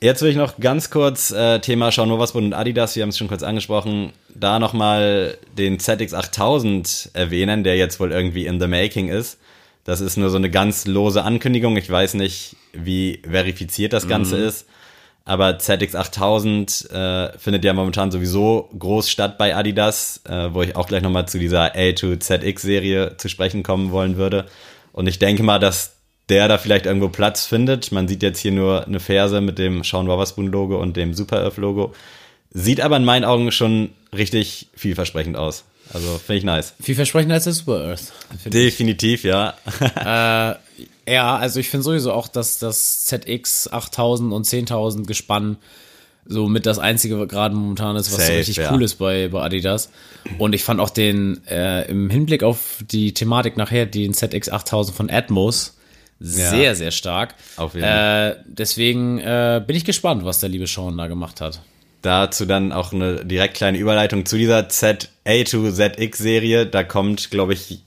[0.01, 3.17] Jetzt will ich noch ganz kurz äh, Thema Schau Novasbund und Adidas, wir haben es
[3.19, 9.09] schon kurz angesprochen, da nochmal den ZX8000 erwähnen, der jetzt wohl irgendwie in the making
[9.09, 9.37] ist.
[9.83, 11.77] Das ist nur so eine ganz lose Ankündigung.
[11.77, 14.43] Ich weiß nicht, wie verifiziert das Ganze Mhm.
[14.47, 14.65] ist.
[15.23, 20.87] Aber ZX8000 äh, findet ja momentan sowieso groß statt bei Adidas, äh, wo ich auch
[20.87, 24.47] gleich nochmal zu dieser A2ZX-Serie zu sprechen kommen wollen würde.
[24.93, 25.93] Und ich denke mal, dass
[26.29, 27.91] der da vielleicht irgendwo Platz findet.
[27.91, 31.93] Man sieht jetzt hier nur eine Ferse mit dem Sean Wotherspoon-Logo und dem Super Earth-Logo.
[32.51, 35.65] Sieht aber in meinen Augen schon richtig vielversprechend aus.
[35.93, 36.73] Also finde ich nice.
[36.81, 38.13] Vielversprechender als der Super Earth.
[38.41, 38.65] finde ich.
[38.65, 39.55] Definitiv, ja.
[41.07, 45.57] Ja, also ich finde sowieso auch, dass das ZX 8000 und 10.000 Gespann
[46.25, 48.71] so mit das einzige was gerade momentan ist, was so Safe, richtig ja.
[48.71, 49.89] cool ist bei, bei Adidas.
[50.37, 54.95] Und ich fand auch den, äh, im Hinblick auf die Thematik nachher, den ZX 8000
[54.95, 55.75] von Atmos
[56.21, 57.33] sehr, sehr stark.
[57.57, 61.61] Auf jeden Äh, deswegen äh, bin ich gespannt, was der liebe Sean da gemacht hat.
[62.03, 66.65] Dazu dann auch eine direkt kleine Überleitung zu dieser ZA2ZX-Serie.
[66.65, 67.79] Da kommt, glaube ich,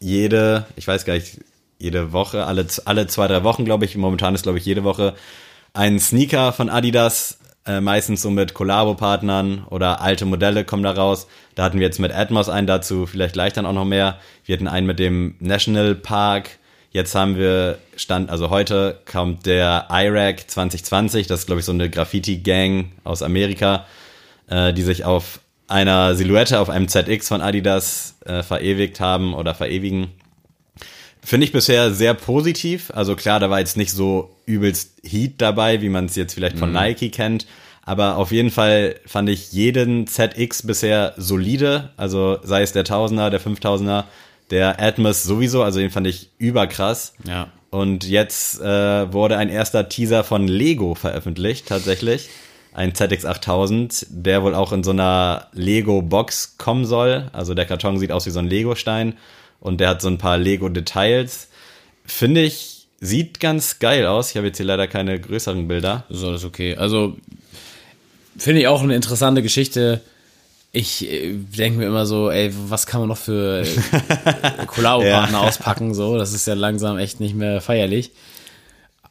[0.00, 1.38] jede, ich weiß gar nicht,
[1.82, 5.14] jede Woche, alle, alle zwei, drei Wochen, glaube ich, momentan ist, glaube ich, jede Woche
[5.72, 11.26] ein Sneaker von Adidas, äh, meistens so mit Kollabo-Partnern oder alte Modelle kommen da raus.
[11.54, 14.18] Da hatten wir jetzt mit Atmos einen, dazu vielleicht gleich dann auch noch mehr.
[14.44, 16.50] Wir hatten einen mit dem National Park.
[16.92, 21.72] Jetzt haben wir Stand, also heute kommt der IRAC 2020, das ist glaube ich so
[21.72, 23.86] eine Graffiti-Gang aus Amerika,
[24.48, 29.54] äh, die sich auf einer Silhouette auf einem ZX von Adidas äh, verewigt haben oder
[29.54, 30.12] verewigen.
[31.24, 32.90] Finde ich bisher sehr positiv.
[32.94, 36.58] Also klar, da war jetzt nicht so übelst Heat dabei, wie man es jetzt vielleicht
[36.58, 37.46] von Nike kennt.
[37.84, 41.90] Aber auf jeden Fall fand ich jeden ZX bisher solide.
[41.96, 44.04] Also sei es der Tausender, der 5000er,
[44.50, 45.62] der Atmos sowieso.
[45.62, 47.14] Also den fand ich überkrass.
[47.24, 47.48] Ja.
[47.70, 52.28] Und jetzt äh, wurde ein erster Teaser von Lego veröffentlicht, tatsächlich.
[52.74, 57.28] Ein ZX8000, der wohl auch in so einer Lego-Box kommen soll.
[57.32, 59.14] Also der Karton sieht aus wie so ein Lego-Stein
[59.62, 61.48] und der hat so ein paar Lego-Details.
[62.04, 64.30] Finde ich, sieht ganz geil aus.
[64.30, 66.04] Ich habe jetzt hier leider keine größeren Bilder.
[66.08, 66.76] Das ist okay.
[66.76, 67.16] Also
[68.36, 70.00] finde ich auch eine interessante Geschichte.
[70.72, 75.94] Ich äh, denke mir immer so, ey, was kann man noch für äh, Kollabo-Partner auspacken?
[75.94, 78.10] So, das ist ja langsam echt nicht mehr feierlich.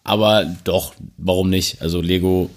[0.04, 1.82] Aber doch, warum nicht?
[1.82, 2.50] Also Lego,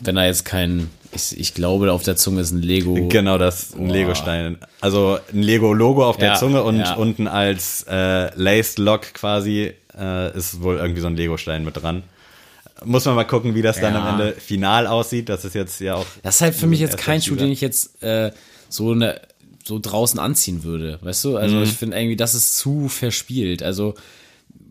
[0.00, 3.08] wenn da jetzt kein, ich, ich glaube, auf der Zunge ist ein Lego.
[3.08, 4.58] Genau, das ein Lego-Stein.
[4.80, 6.94] Also ein Lego-Logo auf der Ja, Zunge und ja.
[6.94, 12.02] unten als äh, Laced Lock quasi äh, ist wohl irgendwie so ein Lego-Stein mit dran.
[12.84, 14.00] Muss man mal gucken, wie das dann Ja.
[14.08, 15.28] am Ende final aussieht.
[15.28, 16.06] Das ist jetzt ja auch.
[16.22, 18.30] Das ist halt für mich jetzt kein Schuh, den ich jetzt äh,
[18.68, 19.20] so eine
[19.62, 21.36] so draußen anziehen würde, weißt du?
[21.36, 23.62] Also ich finde irgendwie, das ist zu verspielt.
[23.62, 23.94] Also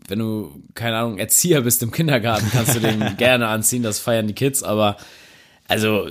[0.08, 3.84] wenn du keine Ahnung Erzieher bist im Kindergarten, kannst du den gerne anziehen.
[3.84, 4.64] Das feiern die Kids.
[4.64, 4.96] Aber
[5.70, 6.08] also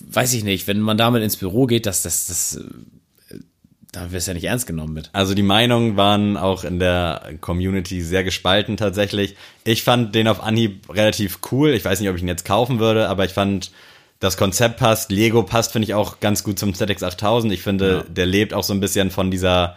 [0.00, 2.56] weiß ich nicht, wenn man damit ins Büro geht, das das das
[3.30, 3.38] äh,
[3.92, 5.10] da wirst du ja nicht ernst genommen mit.
[5.12, 9.36] Also die Meinungen waren auch in der Community sehr gespalten tatsächlich.
[9.64, 11.70] Ich fand den auf Anhieb relativ cool.
[11.70, 13.70] Ich weiß nicht, ob ich ihn jetzt kaufen würde, aber ich fand,
[14.20, 15.10] das Konzept passt.
[15.10, 17.52] Lego passt, finde ich, auch ganz gut zum ZX 8000.
[17.52, 19.76] Ich finde, der lebt auch so ein bisschen von dieser,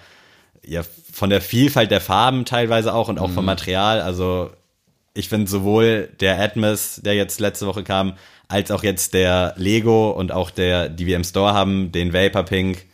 [0.65, 4.01] ja, von der Vielfalt der Farben teilweise auch und auch vom Material.
[4.01, 4.51] Also
[5.13, 8.13] ich finde sowohl der Atmos, der jetzt letzte Woche kam,
[8.49, 12.43] als auch jetzt der Lego und auch der, die wir im Store haben, den Vapor
[12.43, 12.85] Pink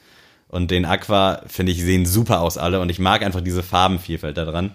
[0.50, 4.38] und den Aqua, finde ich, sehen super aus alle und ich mag einfach diese Farbenvielfalt
[4.38, 4.72] da dran.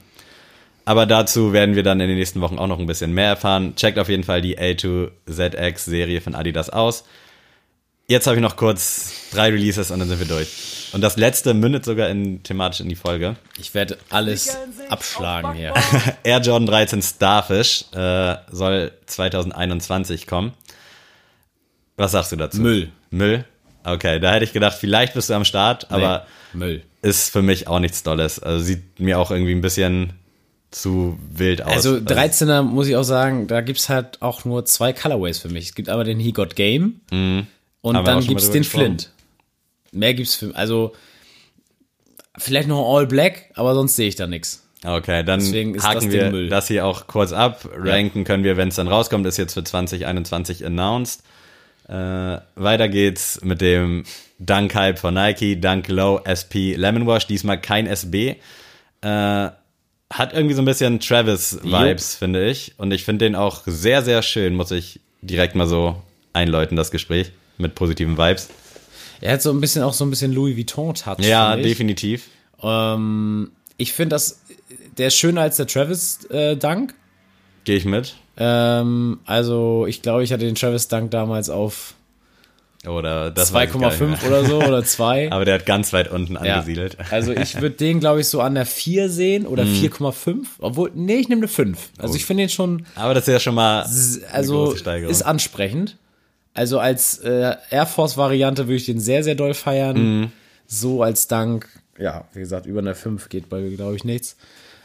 [0.86, 3.76] Aber dazu werden wir dann in den nächsten Wochen auch noch ein bisschen mehr erfahren.
[3.76, 7.04] Checkt auf jeden Fall die A2ZX-Serie von Adidas aus.
[8.08, 10.48] Jetzt habe ich noch kurz drei Releases und dann sind wir durch.
[10.92, 13.36] Und das letzte mündet sogar in thematisch in die Folge.
[13.60, 14.56] Ich werde alles
[14.88, 15.74] abschlagen hier.
[16.24, 20.54] Air Jordan 13 Starfish äh, soll 2021 kommen.
[22.00, 22.60] Was sagst du dazu?
[22.60, 22.90] Müll.
[23.10, 23.44] Müll?
[23.84, 26.82] Okay, da hätte ich gedacht, vielleicht bist du am Start, aber Müll.
[27.02, 28.38] ist für mich auch nichts Dolles.
[28.38, 30.14] Also sieht mir auch irgendwie ein bisschen
[30.70, 31.72] zu wild aus.
[31.72, 35.68] Also 13er muss ich auch sagen, da gibt's halt auch nur zwei Colorways für mich.
[35.68, 37.46] Es gibt einmal den He Got Game und Mhm.
[37.82, 38.84] Haben wir auch dann gibt's drüber den gesprochen.
[38.84, 39.10] Flint.
[39.92, 40.94] Mehr gibt's für also
[42.38, 44.62] vielleicht noch All Black, aber sonst sehe ich da nix.
[44.84, 47.68] Okay, dann haken wir das hier auch kurz ab.
[47.74, 51.22] Ranken können wir, wenn es dann rauskommt, ist jetzt für 2021 announced.
[51.90, 54.04] Äh, weiter geht's mit dem
[54.38, 58.36] Dunk Hype von Nike, Dunk Low SP Lemon Wash, diesmal kein SB.
[59.00, 59.06] Äh,
[60.12, 62.74] hat irgendwie so ein bisschen Travis-Vibes, finde ich.
[62.76, 66.00] Und ich finde den auch sehr, sehr schön, muss ich direkt mal so
[66.32, 68.48] einläuten, das Gespräch mit positiven Vibes.
[69.20, 71.18] Er hat so ein bisschen auch so ein bisschen Louis Vuitton Touch.
[71.20, 72.28] Ja, definitiv.
[72.62, 74.40] Ähm, Ich finde das,
[74.96, 76.56] der ist schöner als der Travis äh.
[77.64, 78.14] Gehe ich mit.
[78.36, 81.94] Ähm, also ich glaube, ich hatte den Travis Dunk damals auf
[82.86, 84.18] Oder das weiß ich gar nicht 2,5 mehr.
[84.26, 85.30] oder so oder 2.
[85.30, 86.54] Aber der hat ganz weit unten Ja.
[86.56, 86.96] angesiedelt.
[87.10, 89.74] Also ich würde den, glaube ich, so an der 4 sehen oder Mhm.
[89.74, 90.46] 4,5.
[90.60, 91.90] Obwohl, nee, ich nehme eine 5.
[91.98, 95.96] Also ich finde den schon, Aber das ist ja schon mal eine also ist ansprechend.
[96.54, 100.20] Also als äh, Air Force-Variante würde ich den sehr, sehr doll feiern.
[100.20, 100.32] Mhm.
[100.66, 101.68] So als Dank,
[101.98, 104.36] ja, wie gesagt, über eine 5 geht bei mir, glaube ich, nichts.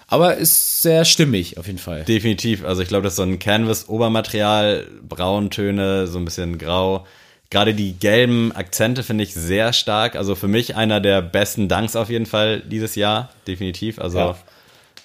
[0.08, 2.04] Aber ist sehr stimmig auf jeden Fall.
[2.04, 2.64] Definitiv.
[2.64, 7.06] Also ich glaube, das ist so ein Canvas-Obermaterial, Brauntöne, so ein bisschen grau.
[7.50, 10.16] Gerade die gelben Akzente finde ich sehr stark.
[10.16, 13.30] Also für mich einer der besten Dunks auf jeden Fall dieses Jahr.
[13.48, 14.00] Definitiv.
[14.00, 14.38] Also Ja.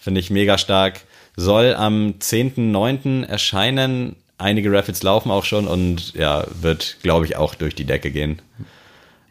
[0.00, 1.00] finde ich mega stark.
[1.36, 3.24] Soll am 10.9.
[3.24, 4.16] erscheinen.
[4.36, 8.40] Einige Raffles laufen auch schon und ja, wird, glaube ich, auch durch die Decke gehen.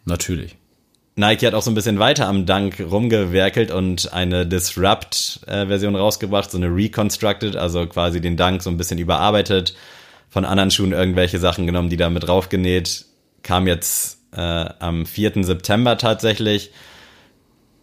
[0.06, 0.56] Natürlich.
[1.20, 6.58] Nike hat auch so ein bisschen weiter am Dunk rumgewerkelt und eine Disrupt-Version rausgebracht, so
[6.58, 9.76] eine Reconstructed, also quasi den Dunk so ein bisschen überarbeitet,
[10.30, 13.04] von anderen Schuhen irgendwelche Sachen genommen, die da mit draufgenäht.
[13.44, 15.44] Kam jetzt äh, am 4.
[15.44, 16.72] September tatsächlich.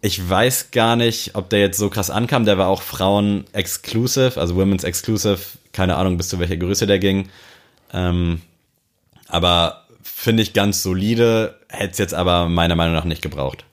[0.01, 2.45] Ich weiß gar nicht, ob der jetzt so krass ankam.
[2.45, 5.39] Der war auch Frauen-exclusive, also Women's Exclusive.
[5.73, 7.29] Keine Ahnung, bis zu welcher Größe der ging.
[7.93, 8.41] Ähm,
[9.27, 13.65] aber finde ich ganz solide, hätte es jetzt aber meiner Meinung nach nicht gebraucht.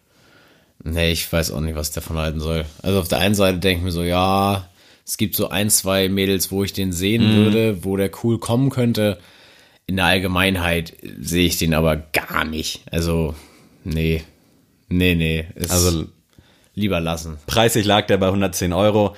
[0.82, 2.64] Nee, ich weiß auch nicht, was ich davon halten soll.
[2.82, 4.68] Also auf der einen Seite denke ich mir so, ja,
[5.06, 7.36] es gibt so ein, zwei Mädels, wo ich den sehen Mhm.
[7.44, 9.18] würde, wo der cool kommen könnte.
[9.86, 12.82] In der Allgemeinheit sehe ich den aber gar nicht.
[12.90, 13.34] Also,
[13.84, 14.22] nee.
[14.88, 15.46] Nee, nee.
[15.68, 16.04] Also
[16.74, 17.38] lieber lassen.
[17.46, 19.14] preislich lag der bei 110 Euro.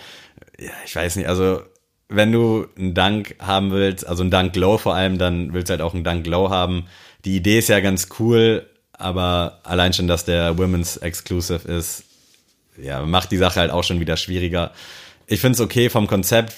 [0.58, 1.60] Ja, ich weiß nicht, also
[2.08, 5.72] wenn du einen Dank haben willst, also einen Dank Low vor allem, dann willst du
[5.72, 6.86] halt auch einen Dank Low haben.
[7.24, 12.04] Die Idee ist ja ganz cool, aber allein schon, dass der Women's Exclusive ist,
[12.80, 14.72] ja, macht die Sache halt auch schon wieder schwieriger.
[15.26, 16.54] Ich finde es okay vom Konzept.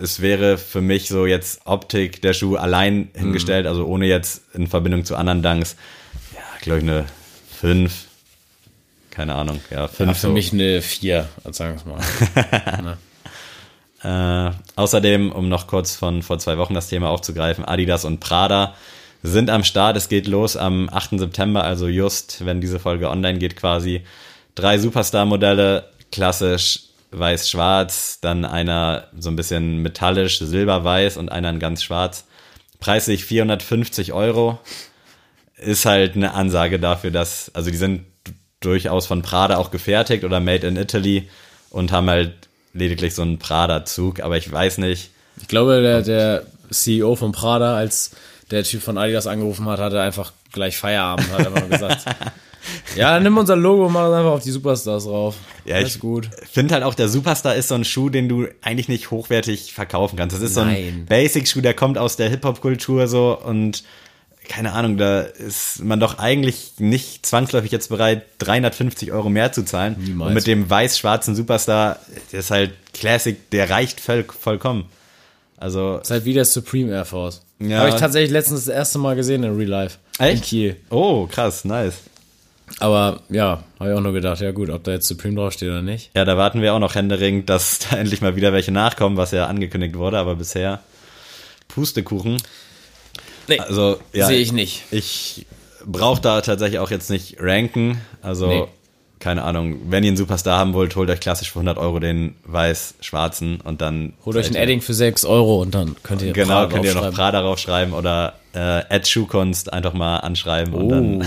[0.00, 4.66] Es wäre für mich so jetzt Optik der Schuh allein hingestellt, also ohne jetzt in
[4.66, 5.76] Verbindung zu anderen Dunks.
[6.34, 7.04] Ja, glaube ich eine
[7.60, 7.92] 5.
[9.10, 10.08] Keine Ahnung, ja, 5.
[10.08, 12.96] Ja, für mich eine 4, sagen wir es mal.
[14.04, 18.74] Äh, außerdem, um noch kurz von vor zwei Wochen das Thema aufzugreifen, Adidas und Prada
[19.22, 19.96] sind am Start.
[19.96, 21.18] Es geht los am 8.
[21.18, 24.04] September, also just, wenn diese Folge online geht quasi.
[24.54, 26.80] Drei Superstar-Modelle, klassisch
[27.12, 32.26] weiß-schwarz, dann einer so ein bisschen metallisch, silber-weiß und einer in ganz schwarz.
[32.80, 34.58] Preislich 450 Euro.
[35.56, 38.04] Ist halt eine Ansage dafür, dass, also die sind
[38.60, 41.30] durchaus von Prada auch gefertigt oder made in Italy
[41.70, 45.10] und haben halt lediglich so einen Prada-Zug, aber ich weiß nicht.
[45.40, 48.10] Ich glaube, der, der CEO von Prada, als
[48.50, 52.04] der Typ von Adidas angerufen hat, hatte einfach gleich Feierabend, hat einfach nur gesagt,
[52.96, 55.36] ja, nimm unser Logo und mach das einfach auf die Superstars drauf.
[55.64, 56.28] Ja, Alles ich gut.
[56.50, 60.16] finde halt auch, der Superstar ist so ein Schuh, den du eigentlich nicht hochwertig verkaufen
[60.16, 60.36] kannst.
[60.36, 61.06] Das ist so ein Nein.
[61.08, 63.82] Basic-Schuh, der kommt aus der Hip-Hop-Kultur so und
[64.48, 69.64] keine Ahnung, da ist man doch eigentlich nicht zwangsläufig jetzt bereit, 350 Euro mehr zu
[69.64, 69.96] zahlen.
[69.98, 70.28] Niemals.
[70.28, 71.98] Und mit dem weiß-schwarzen Superstar,
[72.32, 74.86] der ist halt Classic, der reicht voll, vollkommen.
[75.56, 77.42] Also, ist halt wie der Supreme Air Force.
[77.58, 77.78] Ja.
[77.78, 79.98] Habe ich tatsächlich letztens das erste Mal gesehen in Real Life.
[80.18, 80.44] In Echt?
[80.44, 80.76] Kiel.
[80.90, 81.94] oh, krass, nice.
[82.80, 85.82] Aber ja, habe ich auch nur gedacht, ja gut, ob da jetzt Supreme draufsteht oder
[85.82, 86.10] nicht.
[86.14, 89.30] Ja, da warten wir auch noch händeringend, dass da endlich mal wieder welche nachkommen, was
[89.30, 90.80] ja angekündigt wurde, aber bisher
[91.68, 92.38] Pustekuchen.
[93.48, 94.82] Nee, Also, ja, sehe ich nicht.
[94.90, 95.46] Ich
[95.86, 98.00] brauche da tatsächlich auch jetzt nicht ranken.
[98.22, 98.64] Also, Nee.
[99.18, 99.76] keine Ahnung.
[99.90, 103.80] Wenn ihr einen Superstar haben wollt, holt euch klassisch für 100 Euro den weiß-schwarzen und
[103.80, 104.14] dann.
[104.24, 106.94] Holt euch ein Edding für 6 Euro und dann könnt ihr Genau, Prada könnt ihr
[106.94, 107.12] noch.
[107.12, 111.26] Prada draufschreiben oder äh, Schuhkunst einfach mal anschreiben und Oh, dann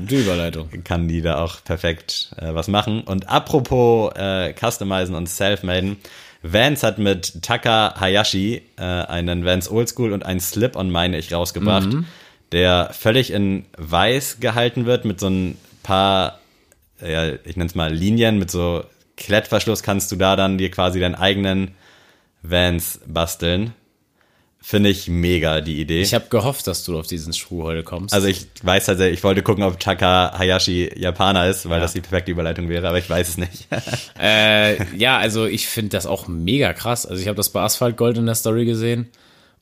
[0.00, 0.68] gute Überleitung.
[0.84, 3.02] kann die da auch perfekt äh, was machen.
[3.02, 5.96] Und apropos äh, Customizen und Selfmaden,
[6.42, 11.88] Vans hat mit Taka Hayashi äh, einen Vans Oldschool und einen Slip-on, meine ich, rausgebracht,
[12.52, 16.38] der völlig in weiß gehalten wird mit so ein paar,
[17.00, 18.84] ja, ich nenne es mal Linien, mit so
[19.16, 21.72] Klettverschluss kannst du da dann dir quasi deinen eigenen
[22.42, 23.74] Vans basteln.
[24.62, 26.02] Finde ich mega, die Idee.
[26.02, 28.12] Ich habe gehofft, dass du auf diesen Schuh heute kommst.
[28.12, 32.02] Also ich weiß tatsächlich, ich wollte gucken, ob Taka Hayashi Japaner ist, weil das die
[32.02, 33.68] perfekte Überleitung wäre, aber ich weiß es nicht.
[34.22, 37.06] Äh, ja, also ich finde das auch mega krass.
[37.06, 39.08] Also ich habe das bei Asphalt Gold in der Story gesehen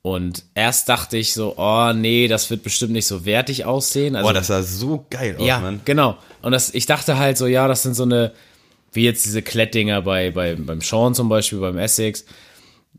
[0.03, 4.17] und erst dachte ich so, oh nee, das wird bestimmt nicht so wertig aussehen.
[4.17, 5.81] Also, Boah, das sah so geil aus, ja, Mann.
[5.85, 6.17] genau.
[6.43, 8.33] Und das, ich dachte halt so, ja, das sind so eine,
[8.93, 12.25] wie jetzt diese Klettdinger bei, bei, beim Sean zum Beispiel, beim Essex.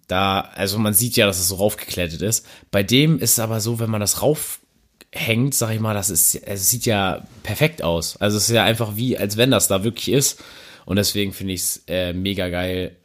[0.08, 2.46] Da, also man sieht ja, dass es so raufgeklettet ist.
[2.72, 6.36] Bei dem ist es aber so, wenn man das raufhängt, sag ich mal, das ist,
[6.36, 8.18] es sieht ja perfekt aus.
[8.18, 10.42] Also es ist ja einfach wie, als wenn das da wirklich ist.
[10.86, 12.96] Und deswegen finde ich es äh, mega geil.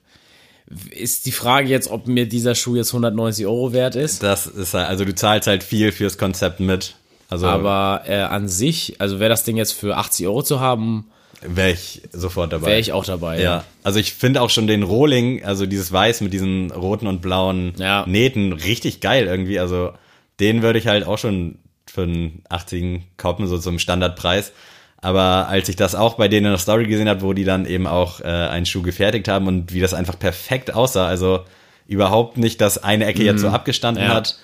[0.90, 4.22] Ist die Frage jetzt, ob mir dieser Schuh jetzt 190 Euro wert ist.
[4.22, 6.94] Das ist halt, also du zahlst halt viel fürs Konzept mit.
[7.28, 11.10] Also Aber äh, an sich, also wäre das Ding jetzt für 80 Euro zu haben,
[11.46, 12.66] wäre ich sofort dabei.
[12.68, 13.40] wäre ich auch dabei.
[13.40, 17.20] Ja, also ich finde auch schon den Rohling, also dieses Weiß mit diesen roten und
[17.22, 18.04] blauen Ja.
[18.06, 19.58] Nähten, richtig geil irgendwie.
[19.58, 19.92] Also
[20.40, 24.52] den würde ich halt auch schon für einen 80 kaufen, so zum Standardpreis.
[24.96, 27.66] Aber als ich das auch bei denen in der Story gesehen habe, wo die dann
[27.66, 31.40] eben auch äh, einen Schuh gefertigt haben und wie das einfach perfekt aussah, also
[31.86, 34.08] überhaupt nicht, dass eine Ecke jetzt so abgestanden Mhm.
[34.10, 34.14] Ja.
[34.16, 34.38] hat.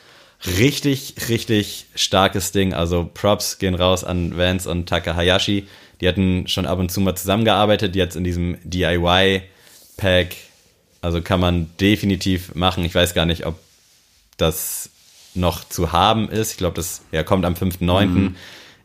[0.59, 2.73] Richtig, richtig starkes Ding.
[2.75, 5.67] Also Props gehen raus an Vance und Taka Hayashi.
[6.01, 10.37] Die hatten schon ab und zu mal zusammengearbeitet, jetzt in diesem DIY-Pack.
[11.03, 12.85] Also kann man definitiv machen.
[12.85, 13.59] Ich weiß gar nicht, ob
[14.37, 14.91] das
[15.35, 16.53] noch zu haben ist.
[16.53, 18.33] Ich glaube, das ja, kommt am 5.9.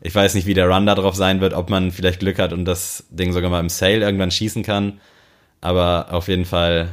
[0.02, 2.52] Ich weiß nicht, wie der Run da drauf sein wird, ob man vielleicht Glück hat
[2.52, 5.00] und das Ding sogar mal im Sale irgendwann schießen kann.
[5.60, 6.90] Aber auf jeden Fall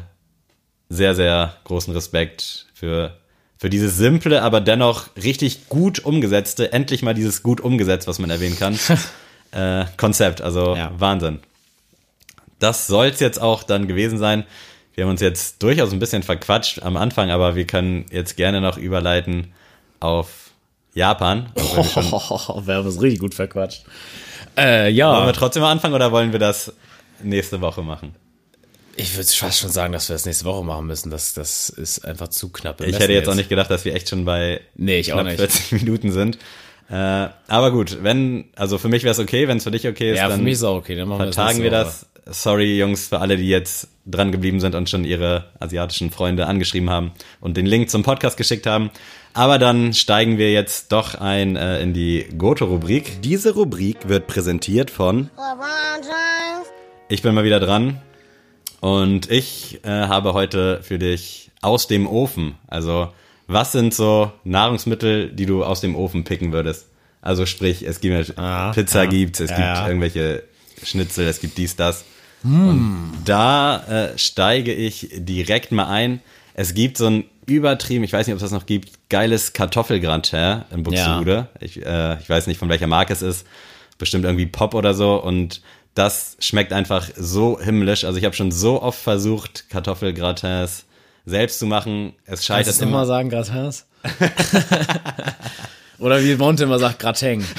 [0.89, 3.17] sehr, sehr großen Respekt für,
[3.57, 8.29] für dieses simple, aber dennoch richtig gut umgesetzte, endlich mal dieses gut umgesetzt, was man
[8.29, 8.79] erwähnen kann,
[9.53, 10.41] äh, Konzept.
[10.41, 10.91] Also Ja.
[10.97, 11.39] Wahnsinn.
[12.59, 14.45] Das soll's jetzt auch dann gewesen sein.
[14.95, 18.61] Wir haben uns jetzt durchaus ein bisschen verquatscht am Anfang, aber wir können jetzt gerne
[18.61, 19.53] noch überleiten
[19.99, 20.51] auf
[20.93, 21.51] Japan.
[21.55, 22.11] Also wir schon-
[22.67, 23.83] wir haben es richtig gut verquatscht.
[24.55, 26.71] Äh, Wollen ja, wir trotzdem mal anfangen oder wollen wir das
[27.21, 28.15] nächste Woche machen?
[28.95, 31.09] ich würde fast schon sagen, dass wir das nächste Woche machen müssen.
[31.09, 32.79] Das, das ist einfach zu knapp.
[32.81, 35.25] Ich hätte jetzt auch nicht gedacht, dass wir echt schon bei Nee, ich auch knapp
[35.25, 35.37] nicht.
[35.37, 36.37] 40 Minuten sind.
[36.89, 40.11] Äh, aber gut, wenn, also für mich wäre es okay, wenn es für dich okay
[40.11, 40.95] ist, Ja, für dann mich ist auch okay.
[40.95, 42.05] Dann machen wir das vertagen wir das.
[42.25, 46.89] Sorry, Jungs, für alle, die jetzt dran geblieben sind und schon ihre asiatischen Freunde angeschrieben
[46.89, 47.11] haben
[47.41, 48.91] und den Link zum Podcast geschickt haben.
[49.33, 53.21] Aber dann steigen wir jetzt doch ein äh, in die Goto-Rubrik.
[53.21, 55.29] Diese Rubrik wird präsentiert von.
[57.09, 58.01] Ich bin mal wieder dran
[58.79, 62.55] und ich äh, habe heute für dich aus dem Ofen.
[62.67, 63.09] Also,
[63.47, 66.87] was sind so Nahrungsmittel, die du aus dem Ofen picken würdest?
[67.21, 69.09] Also sprich, es gibt Ah, Pizza ja.
[69.09, 69.87] gibt's, es Ja, gibt ja.
[69.87, 70.43] irgendwelche
[70.83, 72.03] Schnitzel, es gibt dies, das.
[72.43, 72.69] Hm.
[72.69, 76.21] Und da äh, steige ich direkt mal ein.
[76.53, 80.63] Es gibt so ein übertrieben, ich weiß nicht, ob es das noch gibt, geiles Kartoffelgratin
[80.71, 81.47] in Buxtehude.
[81.59, 83.45] Ich, äh, ich weiß nicht, von welcher Marke es ist.
[83.97, 85.15] Bestimmt irgendwie Pop oder so.
[85.21, 85.61] Und
[85.95, 88.03] das schmeckt einfach so himmlisch.
[88.03, 90.85] Also ich habe schon so oft versucht, Kartoffelgratins
[91.25, 92.13] selbst zu machen.
[92.25, 92.97] Es scheitert Kannst du immer.
[92.97, 93.85] immer sagen, Gratins?
[95.99, 97.43] Oder wie Monte immer sagt, Grateng.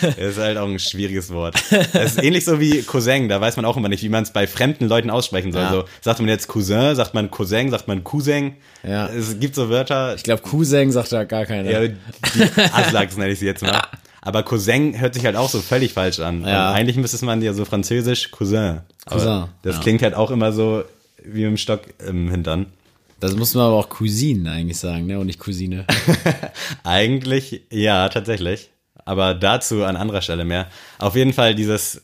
[0.00, 1.54] Das ist halt auch ein schwieriges Wort.
[1.92, 4.32] Es ist ähnlich so wie Cousin, da weiß man auch immer nicht, wie man es
[4.32, 5.62] bei fremden Leuten aussprechen soll.
[5.62, 5.70] Ja.
[5.70, 8.54] So, sagt man jetzt Cousin, sagt man Cousin, sagt man Cousin.
[8.82, 9.06] Ja.
[9.08, 11.70] Es gibt so Wörter, Ich glaube, Cousin sagt da gar keiner.
[11.70, 13.82] ja, die Aslaks nenne ich sie jetzt mal.
[14.22, 16.44] Aber Cousin hört sich halt auch so völlig falsch an.
[16.44, 16.72] Ja.
[16.72, 18.80] Eigentlich müsste man ja so französisch Cousin.
[19.06, 19.82] Aber Cousin, Das ja.
[19.82, 20.82] klingt halt auch immer so
[21.32, 22.66] wie mit dem Stock im Hintern.
[23.20, 25.18] Das muss man aber auch Cousine eigentlich sagen, ne?
[25.18, 25.84] Und nicht Cousine.
[26.84, 28.70] Eigentlich, ja, tatsächlich.
[29.04, 30.68] Aber dazu an anderer Stelle mehr.
[30.98, 32.02] Auf jeden Fall dieses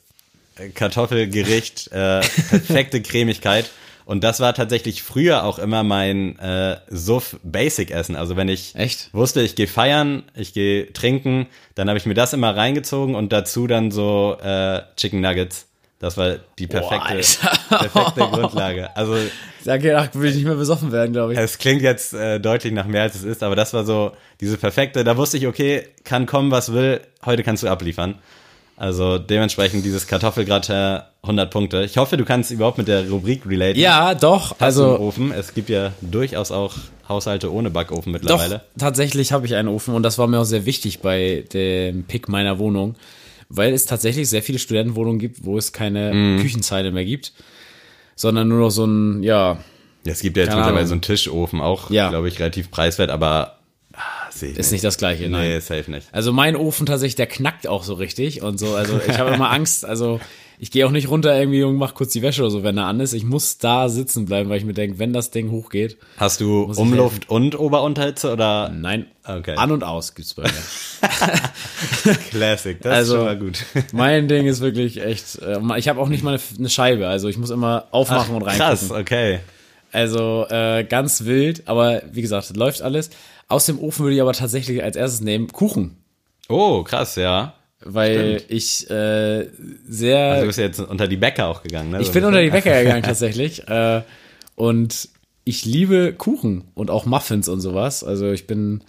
[0.74, 2.20] Kartoffelgericht, äh,
[2.50, 3.70] perfekte Cremigkeit.
[4.06, 8.16] Und das war tatsächlich früher auch immer mein äh, Suff-Basic-Essen.
[8.16, 9.08] Also wenn ich Echt?
[9.14, 13.32] wusste, ich gehe feiern, ich gehe trinken, dann habe ich mir das immer reingezogen und
[13.32, 15.68] dazu dann so äh, Chicken Nuggets.
[16.00, 17.78] Das war die perfekte, Alter.
[17.88, 18.94] perfekte Grundlage.
[18.96, 21.38] Also Ich sage, ach, will ich nicht mehr besoffen werden, glaube ich.
[21.38, 24.58] es klingt jetzt äh, deutlich nach mehr, als es ist, aber das war so diese
[24.58, 28.16] perfekte, da wusste ich, okay, kann kommen, was will, heute kannst du abliefern.
[28.76, 31.84] Also dementsprechend dieses Kartoffelgratin 100 Punkte.
[31.84, 33.78] Ich hoffe, du kannst überhaupt mit der Rubrik relaten.
[33.78, 34.56] Ja, doch.
[34.58, 35.32] Also, Ofen.
[35.32, 36.74] Es gibt ja durchaus auch
[37.08, 38.62] Haushalte ohne Backofen doch, mittlerweile.
[38.76, 42.28] tatsächlich habe ich einen Ofen und das war mir auch sehr wichtig bei dem Pick
[42.28, 42.96] meiner Wohnung,
[43.56, 46.40] weil es tatsächlich sehr viele Studentenwohnungen gibt, wo es keine Mhm.
[46.40, 47.32] Küchenzeile mehr gibt,
[48.16, 49.58] sondern nur noch so ein, ja,
[50.04, 50.86] Ja, es gibt ja jetzt mittlerweile Ahnung.
[50.88, 52.10] so einen Tischofen, auch, Ja.
[52.10, 53.58] glaube ich, relativ preiswert, aber
[53.94, 54.00] ah,
[54.30, 55.48] sehe ich ist nicht das gleiche, nein.
[55.48, 56.08] Nee, safe nicht.
[56.12, 58.74] Also mein Ofen tatsächlich, der knackt auch so richtig und so.
[58.74, 59.84] Also ich habe immer Angst.
[59.84, 60.20] Also
[60.64, 62.86] ich gehe auch nicht runter irgendwie und mach kurz die Wäsche oder so, wenn er
[62.86, 63.12] an ist.
[63.12, 66.62] Ich muss da sitzen bleiben, weil ich mir denke, wenn das Ding hochgeht, Hast du
[66.74, 69.56] Umluft und Oberunterhitze oder nein, Okay.
[69.56, 72.14] an und aus gibt's bei mir.
[72.30, 72.80] Classic?
[72.80, 73.64] Das Also- ist schon mal gut.
[73.92, 75.38] mein Ding ist wirklich echt.
[75.42, 78.66] Äh, ich habe auch nicht mal eine, Scheibe, also ich muss immer aufmachen und reingucken.
[78.66, 79.40] Krass, okay.
[79.92, 83.10] Also äh, ganz wild, aber wie gesagt, läuft alles.
[83.48, 85.98] Aus dem Ofen würde ich aber tatsächlich als erstes nehmen Kuchen,
[86.48, 87.52] Oh, krass, ja.
[87.82, 89.48] Weil ich äh,
[89.88, 92.00] sehr Also du bist jetzt unter die Bäcker auch gegangen, ne?
[92.00, 93.66] Ich bin unter die Bäcker gegangen tatsächlich.
[93.68, 94.02] Äh,
[94.54, 95.08] und
[95.44, 98.02] ich liebe Kuchen und auch Muffins und sowas.
[98.02, 98.82] Also ich bin,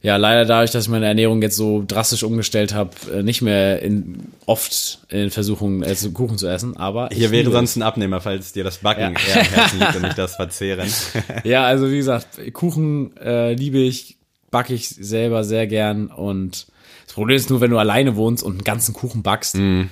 [0.00, 3.80] ja, leider dadurch, dass ich meine Ernährung jetzt so drastisch umgestellt habe, äh, nicht mehr
[3.82, 6.76] in, oft in Versuchung, äh, Kuchen zu essen.
[6.76, 9.34] Aber Hier wäre sonst ein Abnehmer, falls dir das Backen Ja.
[9.34, 10.88] eher am Herzen liegt und nicht das Verzehren.
[11.44, 14.16] Ja, also wie gesagt, Kuchen äh, liebe ich,
[14.50, 16.08] backe ich selber sehr gern.
[16.08, 16.66] Und
[17.12, 19.90] das Problem ist nur, wenn du alleine wohnst und einen ganzen Kuchen backst, Mhm.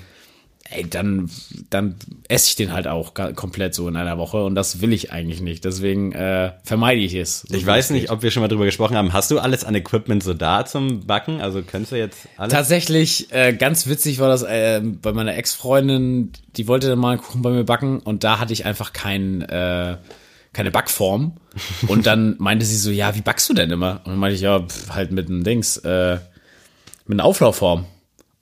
[0.71, 1.29] ey, dann,
[1.68, 1.97] dann
[2.29, 4.43] esse ich den halt auch komplett so in einer Woche.
[4.45, 5.64] Und das will ich eigentlich nicht.
[5.66, 7.41] Deswegen äh, vermeide ich es.
[7.41, 8.11] so Ich weiß nicht, geht.
[8.11, 9.12] ob wir schon mal drüber gesprochen haben.
[9.12, 11.41] Hast du alles an Equipment so da zum Backen?
[11.43, 12.55] Also könntest du jetzt alles?
[12.55, 17.21] Tatsächlich, äh, ganz witzig war das äh, bei meiner Ex-Freundin, die wollte dann mal einen
[17.21, 19.97] Kuchen bei mir backen und da hatte ich einfach kein, äh,
[20.55, 21.37] keine Backform.
[21.89, 24.01] Und dann meinte sie so, ja, wie backst du denn immer?
[24.05, 26.18] Und dann meinte ich, ja, pf, halt mit einem Dings, äh,
[27.11, 27.85] mit einer Auflaufform.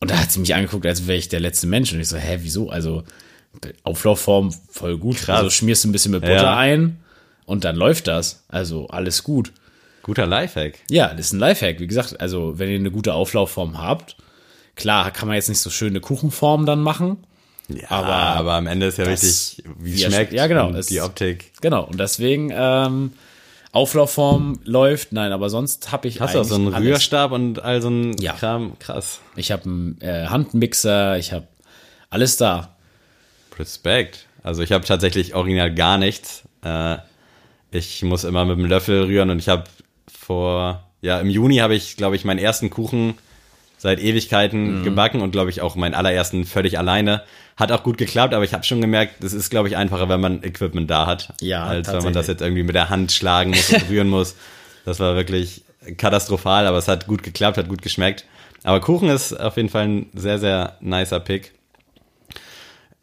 [0.01, 1.93] Und da hat sie mich angeguckt, als wäre ich der letzte Mensch.
[1.93, 2.71] Und ich so, hä, wieso?
[2.71, 3.03] Also,
[3.83, 5.17] Auflaufform voll gut.
[5.17, 5.39] Krass.
[5.39, 6.57] Also schmierst du ein bisschen mit Butter Ja.
[6.57, 6.99] ein
[7.47, 8.45] und dann läuft das.
[8.49, 9.53] Also alles gut.
[10.03, 10.75] Guter Lifehack.
[10.91, 11.81] Ja, das ist ein Lifehack.
[11.81, 14.17] Wie gesagt, also wenn ihr eine gute Auflaufform habt,
[14.77, 17.19] klar kann man jetzt nicht so schöne Kuchenformen dann machen.
[17.69, 20.33] Ja, Aber aber, am Ende ist ja wichtig, wie es schmeckt.
[20.33, 20.71] Ja, genau.
[20.71, 21.53] Es- Die Optik.
[21.61, 21.85] Genau.
[21.85, 23.13] Und deswegen ähm,
[23.73, 25.13] Auflaufform läuft.
[25.13, 26.89] Nein, aber sonst habe ich Hast du auch so einen alles.
[26.89, 28.33] Rührstab und all so einen Ja.
[28.33, 28.79] Kram?
[28.79, 29.21] Krass.
[29.37, 31.19] Ich habe einen äh, Handmixer.
[31.19, 31.47] Ich habe
[32.11, 32.77] alles da.
[33.59, 34.27] Respekt.
[34.43, 36.45] Also ich habe tatsächlich original gar nichts.
[36.65, 36.97] Äh,
[37.71, 39.65] ich muss immer mit dem Löffel rühren und ich habe
[40.11, 43.15] vor, ja, im Juni habe ich, glaube ich, meinen ersten Kuchen
[43.77, 44.05] seit Mhm.
[44.07, 47.23] Ewigkeiten gebacken und glaube ich auch meinen allerersten völlig alleine.
[47.59, 50.21] Hat auch gut geklappt, aber ich habe schon gemerkt, das ist, glaube ich, einfacher, wenn
[50.21, 53.51] man Equipment da hat, Ja, als wenn man das jetzt irgendwie mit der Hand schlagen
[53.51, 54.37] muss und rühren muss.
[54.85, 55.65] Das war wirklich
[55.97, 58.25] katastrophal, aber es hat gut geklappt, hat gut geschmeckt.
[58.63, 61.53] Aber Kuchen ist auf jeden Fall ein sehr, sehr nicer Pick.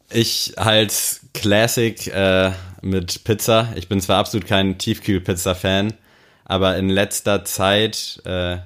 [0.08, 0.94] Ich halt
[1.34, 3.68] Classic äh, mit Pizza.
[3.74, 5.92] Ich bin zwar absolut kein Tiefkühlpizza-Fan,
[6.44, 8.58] aber in letzter Zeit, äh,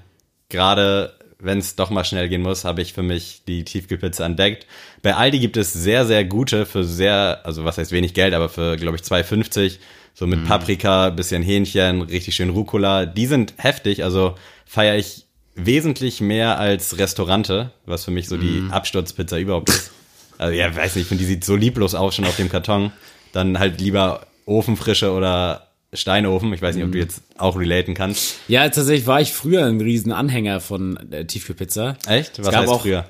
[0.50, 4.66] gerade wenn es doch mal schnell gehen muss, habe ich für mich die Tiefkühlpizza entdeckt.
[5.02, 8.48] Bei Aldi gibt es sehr, sehr gute für sehr, also was heißt wenig Geld, aber
[8.48, 9.78] für, glaube ich, 2,50.
[10.12, 13.06] So mit Paprika, bisschen Hähnchen, richtig schön Rucola.
[13.06, 14.34] Die sind heftig, also
[14.66, 15.24] feiere ich
[15.54, 19.92] wesentlich mehr als Restaurante, was für mich so die Absturzpizza überhaupt ist.
[20.36, 22.92] Also ja, weiß nicht, ich finde, die sieht so lieblos aus schon auf dem Karton.
[23.32, 26.52] Dann halt lieber Ofenfrische oder Steinofen.
[26.52, 28.36] Ich weiß nicht, ob du jetzt auch relaten kannst.
[28.48, 31.96] Ja, tatsächlich war ich früher ein riesen Anhänger von äh, Tiefkühlpizza.
[32.06, 32.38] Echt?
[32.38, 33.08] Was gab heißt auch- früher?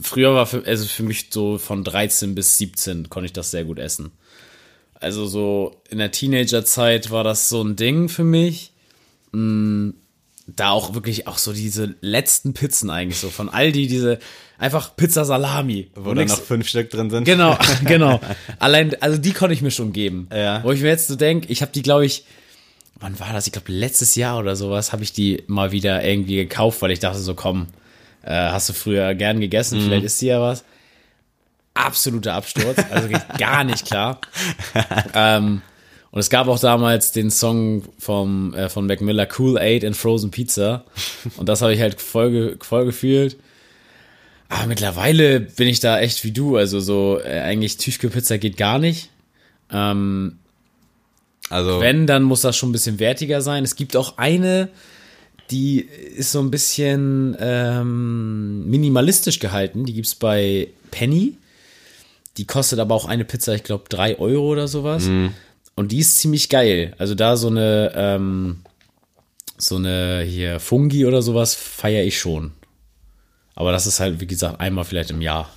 [0.00, 3.64] Früher war für, also für mich so von 13 bis 17 konnte ich das sehr
[3.64, 4.12] gut essen.
[4.94, 8.72] Also so in der Teenagerzeit war das so ein Ding für mich.
[9.32, 9.90] Mm,
[10.46, 14.18] Da auch wirklich auch so diese letzten Pizzen eigentlich so von Aldi, diese
[14.58, 15.90] einfach Pizza Salami.
[15.94, 17.24] Wo da noch fünf Stück drin sind.
[17.24, 18.20] Genau, genau.
[18.58, 20.28] Allein, also die konnte ich mir schon geben.
[20.32, 20.62] Ja.
[20.62, 22.24] Wo ich mir jetzt so denke, ich habe die, glaube ich,
[23.00, 23.46] wann war das?
[23.46, 27.00] Ich glaube, letztes Jahr oder sowas habe ich die mal wieder irgendwie gekauft, weil ich
[27.00, 27.66] dachte so, komm,
[28.22, 29.84] äh, hast du früher gern gegessen, Mhm.
[29.84, 30.64] vielleicht ist die ja was.
[31.74, 34.20] Absoluter Absturz, also geht gar nicht klar.
[35.14, 35.60] ähm,
[36.14, 39.96] und es gab auch damals den Song vom, äh, von Mac Miller, Cool Aid and
[39.96, 40.84] Frozen Pizza.
[41.36, 43.36] Und das habe ich halt voll, voll gefühlt.
[44.48, 46.56] Aber mittlerweile bin ich da echt wie du.
[46.56, 49.10] Also so, äh, eigentlich Tiefkühlpizza geht gar nicht.
[49.72, 50.38] Ähm,
[51.50, 53.64] Also, wenn, dann muss das schon ein bisschen wertiger sein.
[53.64, 54.68] Es gibt auch eine,
[55.50, 59.84] die ist so ein bisschen ähm, minimalistisch gehalten.
[59.84, 61.36] Die gibt's bei Penny.
[62.36, 65.06] Die kostet aber auch eine Pizza, ich glaube, drei Euro oder sowas.
[65.74, 66.94] Und die ist ziemlich geil.
[66.98, 68.60] Also da so eine, ähm,
[69.58, 72.52] so eine hier Fungi oder sowas feiere ich schon.
[73.54, 75.50] Aber das ist halt, wie gesagt, einmal vielleicht im Jahr.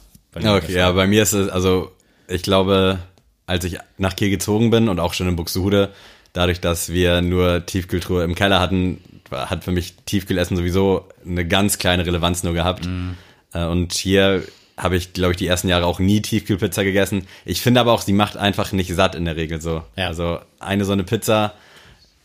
[0.43, 1.91] der okay, ja, bei mir ist es, also,
[2.27, 2.99] ich glaube,
[3.47, 5.89] als ich nach Kiel gezogen bin und auch schon in Buxtehude,
[6.33, 9.01] dadurch, dass wir nur Tiefkühltruhe im Keller hatten,
[9.31, 12.87] hat für mich Tiefkühlessen sowieso eine ganz kleine Relevanz nur gehabt.
[13.53, 14.43] Äh, Und hier
[14.77, 17.27] habe ich, glaube ich, die ersten Jahre auch nie Tiefkühlpizza gegessen.
[17.45, 19.83] Ich finde aber auch, sie macht einfach nicht satt in der Regel so.
[19.95, 20.07] Ja.
[20.07, 21.53] Also eine so eine Pizza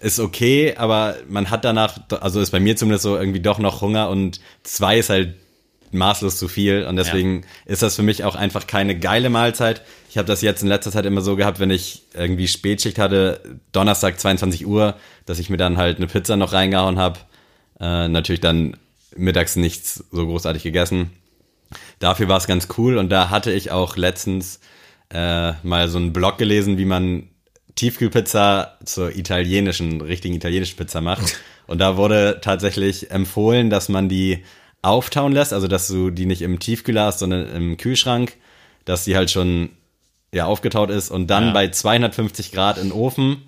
[0.00, 3.80] ist okay, aber man hat danach, also ist bei mir zumindest so irgendwie doch noch
[3.80, 5.36] Hunger und zwei ist halt
[5.92, 9.82] maßlos zu viel und deswegen ist das für mich auch einfach keine geile Mahlzeit.
[10.10, 13.40] Ich habe das jetzt in letzter Zeit immer so gehabt, wenn ich irgendwie Spätschicht hatte,
[13.72, 14.96] Donnerstag 22 Uhr,
[15.26, 17.20] dass ich mir dann halt eine Pizza noch reingehauen habe.
[17.78, 18.76] Äh, natürlich dann
[19.16, 21.10] mittags nichts so großartig gegessen.
[21.98, 24.60] Dafür war es ganz cool und da hatte ich auch letztens
[25.10, 27.28] äh, mal so einen Blog gelesen, wie man
[27.74, 31.38] Tiefkühlpizza zur italienischen, richtigen italienischen Pizza macht.
[31.66, 34.44] Und da wurde tatsächlich empfohlen, dass man die
[34.82, 38.34] auftauen lässt, also dass du die nicht im Tiefkühler hast, sondern im Kühlschrank,
[38.84, 39.70] dass die halt schon
[40.34, 41.52] ja aufgetaut ist und dann Ja.
[41.52, 43.42] bei 250 Grad in den Ofen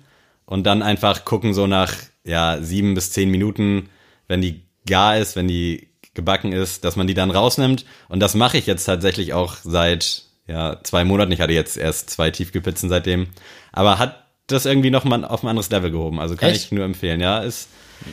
[0.45, 3.89] und dann einfach gucken so nach ja sieben bis zehn Minuten,
[4.27, 7.85] wenn die gar ist, wenn die gebacken ist, dass man die dann rausnimmt.
[8.09, 11.31] Und das mache ich jetzt tatsächlich auch seit ja, zwei Monaten.
[11.31, 13.27] Ich hatte jetzt erst zwei Tiefkühlpizzen seitdem.
[13.71, 16.19] Aber hat das irgendwie noch mal auf ein anderes Level gehoben.
[16.19, 16.65] Also kann Echt?
[16.65, 17.19] ich nur empfehlen.
[17.19, 17.67] Ja, ist,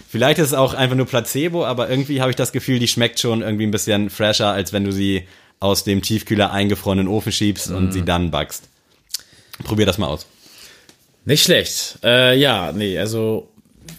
[0.09, 3.21] vielleicht ist es auch einfach nur Placebo, aber irgendwie habe ich das Gefühl, die schmeckt
[3.21, 5.29] schon irgendwie ein bisschen fresher, als wenn du sie
[5.61, 7.93] aus dem Tiefkühler eingefrorenen Ofen schiebst und Mhm.
[7.93, 8.65] sie dann backst.
[9.63, 10.27] Probier das mal aus.
[11.25, 11.99] Nicht schlecht.
[12.03, 13.49] Äh, ja, nee, also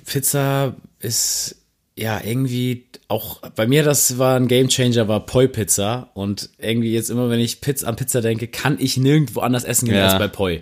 [0.05, 1.55] Pizza ist
[1.95, 7.09] ja irgendwie auch bei mir das war ein Gamechanger war Poi Pizza und irgendwie jetzt
[7.11, 10.05] immer wenn ich Pizza an Pizza denke, kann ich nirgendwo anders essen gehen Ja.
[10.07, 10.61] als bei Poi.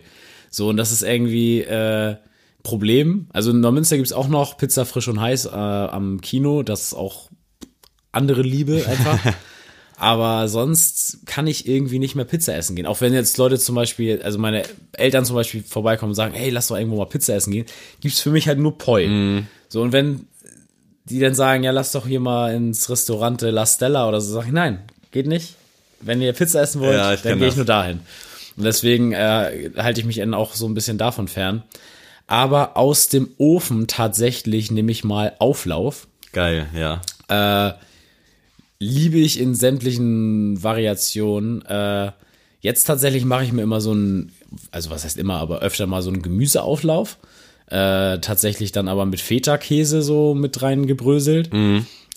[0.49, 2.15] So und das ist irgendwie äh,
[2.63, 3.27] Problem.
[3.32, 6.93] Also in Neumünster gibt's auch noch Pizza frisch und heiß äh, am Kino, das ist
[6.93, 7.29] auch
[8.11, 9.19] andere Liebe einfach.
[9.97, 12.88] Aber sonst kann ich irgendwie nicht mehr Pizza essen gehen.
[12.88, 14.63] Auch wenn jetzt Leute zum Beispiel, also meine
[14.93, 17.65] Eltern zum Beispiel vorbeikommen und sagen, hey, lass doch irgendwo mal Pizza essen gehen,
[18.01, 19.43] gibt's für mich halt nur Poi.
[19.69, 20.25] So, und wenn
[21.12, 24.47] die dann sagen, ja, lass doch hier mal ins Restaurante La Stella oder so, sag
[24.47, 24.80] ich, nein,
[25.12, 25.55] geht nicht.
[25.99, 27.99] Wenn ihr Pizza essen wollt, Ja, dann gehe ich nur dahin.
[28.57, 31.64] Und deswegen äh, halte ich mich dann auch so ein bisschen davon fern.
[32.28, 37.78] Aber aus dem Ofen tatsächlich nehme ich mal Auflauf Geil, ja.
[38.80, 41.66] liebe ich in sämtlichen Variationen.
[41.66, 42.12] Äh,
[42.62, 44.32] jetzt tatsächlich mache ich mir immer so ein,
[44.72, 47.18] also was heißt immer, aber öfter mal so einen Gemüseauflauf.
[47.72, 51.49] Äh, tatsächlich dann aber mit Feta-Käse so mit reingebröselt.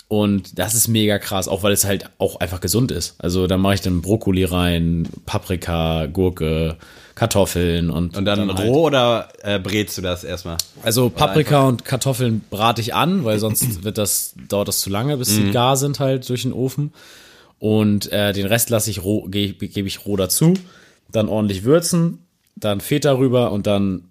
[0.09, 3.15] Und das ist mega krass, auch weil es halt auch einfach gesund ist.
[3.19, 6.77] Also da mache ich dann Brokkoli rein, Paprika, Gurke,
[7.15, 10.57] Kartoffeln und, Und dann, halt- roh oder äh, brätst du das erstmal?
[10.83, 15.17] also Paprika und Kartoffeln brate ich an, weil sonst wird das, dauert das zu lange,
[15.17, 15.47] bis Mhm.
[15.47, 16.93] sie gar sind halt durch den Ofen.
[17.61, 20.55] Und äh, den Rest lasse ich roh, gebe geb ich roh dazu.
[21.11, 22.19] Dann ordentlich würzen,
[22.57, 24.09] dann Feta rüber und dann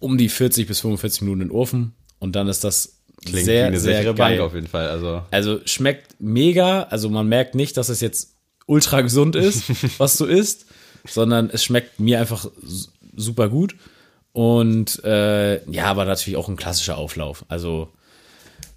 [0.00, 1.92] um die 40 bis 45 Minuten in den Ofen.
[2.18, 4.36] Und dann ist das Klingt sehr, wie eine sehr sichere geil.
[4.38, 4.88] Bank auf jeden Fall.
[4.88, 6.82] Also Also schmeckt mega.
[6.84, 8.34] Also man merkt nicht, dass es jetzt
[8.66, 9.64] ultra gesund ist,
[9.98, 10.66] was du isst,
[11.06, 12.46] sondern es schmeckt mir einfach
[13.16, 13.76] super gut.
[14.32, 17.44] Und äh, ja, aber natürlich auch ein klassischer Auflauf.
[17.48, 17.88] Also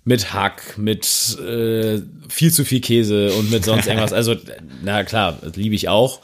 [0.03, 1.05] mit Hack, mit
[1.39, 4.11] äh, viel zu viel Käse und mit sonst irgendwas.
[4.13, 4.35] Also,
[4.83, 6.19] na klar, das liebe ich auch.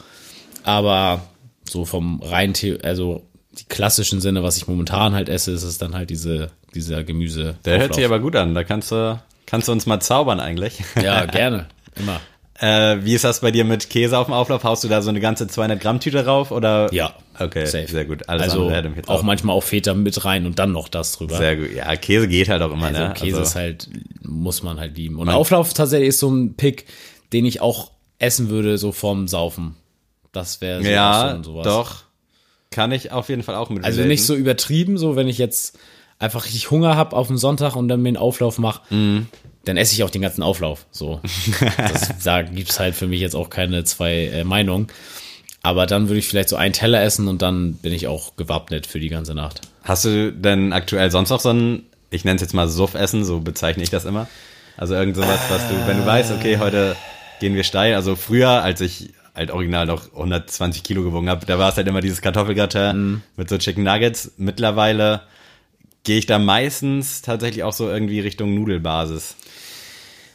[0.63, 1.21] Aber
[1.69, 3.28] so vom rein, The- also
[3.59, 7.55] die klassischen Sinne, was ich momentan halt esse, ist es dann halt diese, dieser Gemüse.
[7.65, 8.53] der hört sich aber gut an.
[8.53, 10.81] Da kannst du, kannst du uns mal zaubern eigentlich.
[11.01, 11.67] Ja, gerne.
[11.95, 12.19] Immer.
[12.59, 14.63] Äh, wie ist das bei dir mit Käse auf dem Auflauf?
[14.65, 16.93] Haust du da so eine ganze 200 Gramm Tüte rauf oder?
[16.93, 17.13] Ja.
[17.39, 17.87] Okay, Safe.
[17.87, 18.27] sehr gut.
[18.27, 21.37] Alles also jetzt auch manchmal auch Feta mit rein und dann noch das drüber.
[21.37, 21.73] Sehr gut.
[21.73, 23.13] Ja, Käse geht halt auch immer, also ne?
[23.13, 23.89] Käse also, ist halt,
[24.21, 25.17] muss man halt lieben.
[25.19, 26.85] Und Auflauf tatsächlich ist so ein Pick,
[27.31, 29.77] den ich auch essen würde, so vorm Saufen.
[30.33, 31.63] Das wäre so, ja, so sowas.
[31.63, 32.08] doch.
[32.71, 35.77] Kann ich auf jeden Fall auch mit Also nicht so übertrieben, so wenn ich jetzt
[36.19, 39.27] einfach richtig Hunger habe auf dem Sonntag und dann mir einen Auflauf mache, Mhm.
[39.65, 40.85] dann esse ich auch den ganzen Auflauf.
[40.91, 41.19] So,
[41.77, 44.87] das, da gibt's halt für mich jetzt auch keine zwei äh, Meinungen.
[45.61, 48.85] Aber dann würde ich vielleicht so einen Teller essen und dann bin ich auch gewappnet
[48.87, 49.61] für die ganze Nacht.
[49.83, 53.39] Hast du denn aktuell sonst noch so ein, ich nenne es jetzt mal Suff-Essen, so
[53.41, 54.27] bezeichne ich das immer?
[54.77, 56.95] Also irgend sowas, was du, wenn du weißt, okay, heute
[57.41, 57.95] gehen wir steil.
[57.95, 59.09] Also früher, als ich
[59.39, 63.49] halt original noch 120 Kilo gewogen habe, da war es halt immer dieses Kartoffelgratin mit
[63.49, 64.33] so Chicken Nuggets.
[64.37, 65.21] Mittlerweile
[66.03, 69.35] gehe ich da meistens tatsächlich auch so irgendwie Richtung Nudelbasis.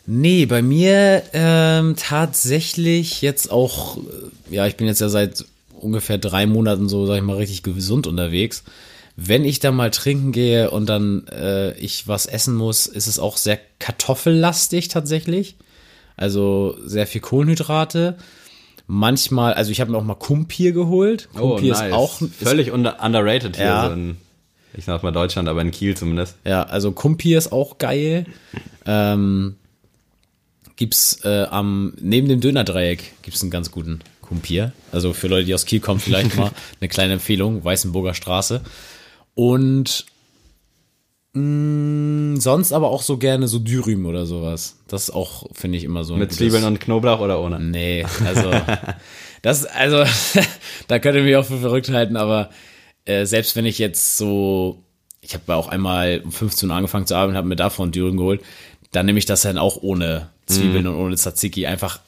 [0.06, 6.18] Nee, bei mir ähm, tatsächlich jetzt auch, äh, ja, ich bin jetzt ja seit ungefähr
[6.18, 8.64] drei Monaten so, sag ich mal, richtig gesund unterwegs.
[9.16, 13.18] Wenn ich da mal trinken gehe und dann äh, ich was essen muss, ist es
[13.18, 15.56] auch sehr kartoffellastig tatsächlich.
[16.16, 18.16] Also sehr viel Kohlenhydrate.
[18.86, 21.28] Manchmal, also ich habe mir auch mal Kumpir geholt.
[21.34, 23.86] Kumpir ist auch ist, völlig under, underrated hier Ja.
[23.88, 24.16] so in,
[24.74, 26.36] ich sag mal Deutschland, aber in Kiel zumindest.
[26.44, 28.26] Ja, also Kumpir ist auch geil.
[28.84, 29.56] Ähm,
[30.76, 34.72] gibt's äh, am neben dem Dönerdreieck gibt's einen ganz guten Kumpir.
[34.92, 38.60] Also für Leute, die aus Kiel kommen, vielleicht mal eine kleine Empfehlung, Weißenburger Straße.
[39.34, 40.04] Und
[41.34, 44.78] mh, sonst aber auch so gerne so Dürüm oder sowas.
[44.88, 47.60] Das ist auch, finde ich, immer so ein Mit Zwiebeln und Knoblauch oder ohne?
[47.60, 48.50] Nee, also
[49.42, 50.04] das, also
[50.88, 52.50] da könnt ihr mich auch für verrückt halten, aber
[53.04, 54.82] äh, selbst wenn ich jetzt so,
[55.20, 58.42] ich habe auch einmal um 15 Uhr angefangen zu arbeiten, habe mir davon Dürüm geholt,
[58.92, 62.00] dann nehme ich das dann auch ohne Zwiebeln und ohne Tzatziki einfach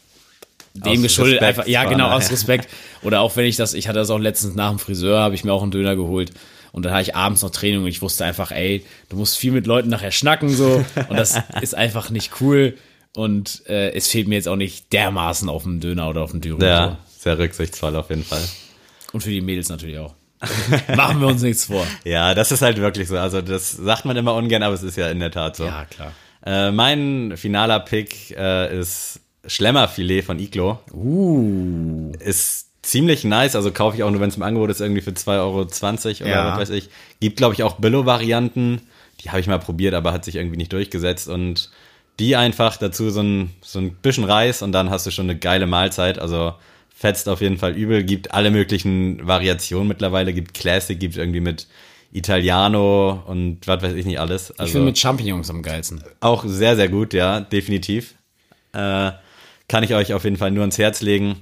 [0.75, 2.69] dem Aus geschuldet, Respekt einfach, ja genau, aus Respekt.
[3.03, 5.45] Oder auch wenn ich das, ich hatte das auch letztens nach dem Friseur, habe ich
[5.45, 6.33] mir auch einen Döner geholt.
[6.77, 9.51] Und dann hatte ich abends noch Training und ich wusste einfach, ey, du musst viel
[9.51, 10.85] mit Leuten nachher schnacken so.
[11.09, 12.77] Und das ist einfach nicht cool.
[13.15, 16.43] Und äh, es fehlt mir jetzt auch nicht dermaßen auf dem Döner oder auf dem
[16.43, 16.61] Dürüm.
[16.61, 18.43] Ja, sehr rücksichtsvoll auf jeden Fall.
[18.43, 18.49] So.
[19.15, 20.17] Und für die Mädels natürlich auch.
[20.95, 21.87] Machen wir uns nichts vor.
[22.05, 23.17] Ja, das ist halt wirklich so.
[23.17, 25.65] Also das sagt man immer ungern, aber es ist ja in der Tat so.
[25.65, 26.13] Ja, klar.
[26.45, 30.81] Äh, mein finaler Pick äh, ist Schlemmerfilet von Iglo.
[30.93, 32.13] Uh.
[32.21, 35.11] Ist ziemlich nice, also kaufe ich auch nur, wenn es im Angebot ist, irgendwie für
[35.11, 36.53] 2,20 Euro oder Ja.
[36.53, 36.89] was weiß ich.
[37.21, 38.81] Gibt, glaube ich, auch Billo-Varianten.
[39.21, 41.29] Die habe ich mal probiert, aber hat sich irgendwie nicht durchgesetzt.
[41.29, 41.71] Und
[42.21, 45.39] die einfach dazu so ein, so ein bisschen Reis und dann hast du schon eine
[45.39, 46.19] geile Mahlzeit.
[46.19, 46.55] Also
[46.95, 48.05] fetzt auf jeden Fall übel.
[48.05, 50.33] Gibt alle möglichen Variationen mittlerweile.
[50.33, 51.67] Gibt Classic, gibt irgendwie mit
[52.13, 54.51] Italiano und was weiß ich nicht alles.
[54.51, 56.03] Ich Also finde mit Champignons am geilsten.
[56.21, 58.15] auch sehr, sehr gut, ja, definitiv.
[58.73, 59.13] Äh,
[59.69, 61.37] kann ich euch auf jeden Fall nur ans Herz legen.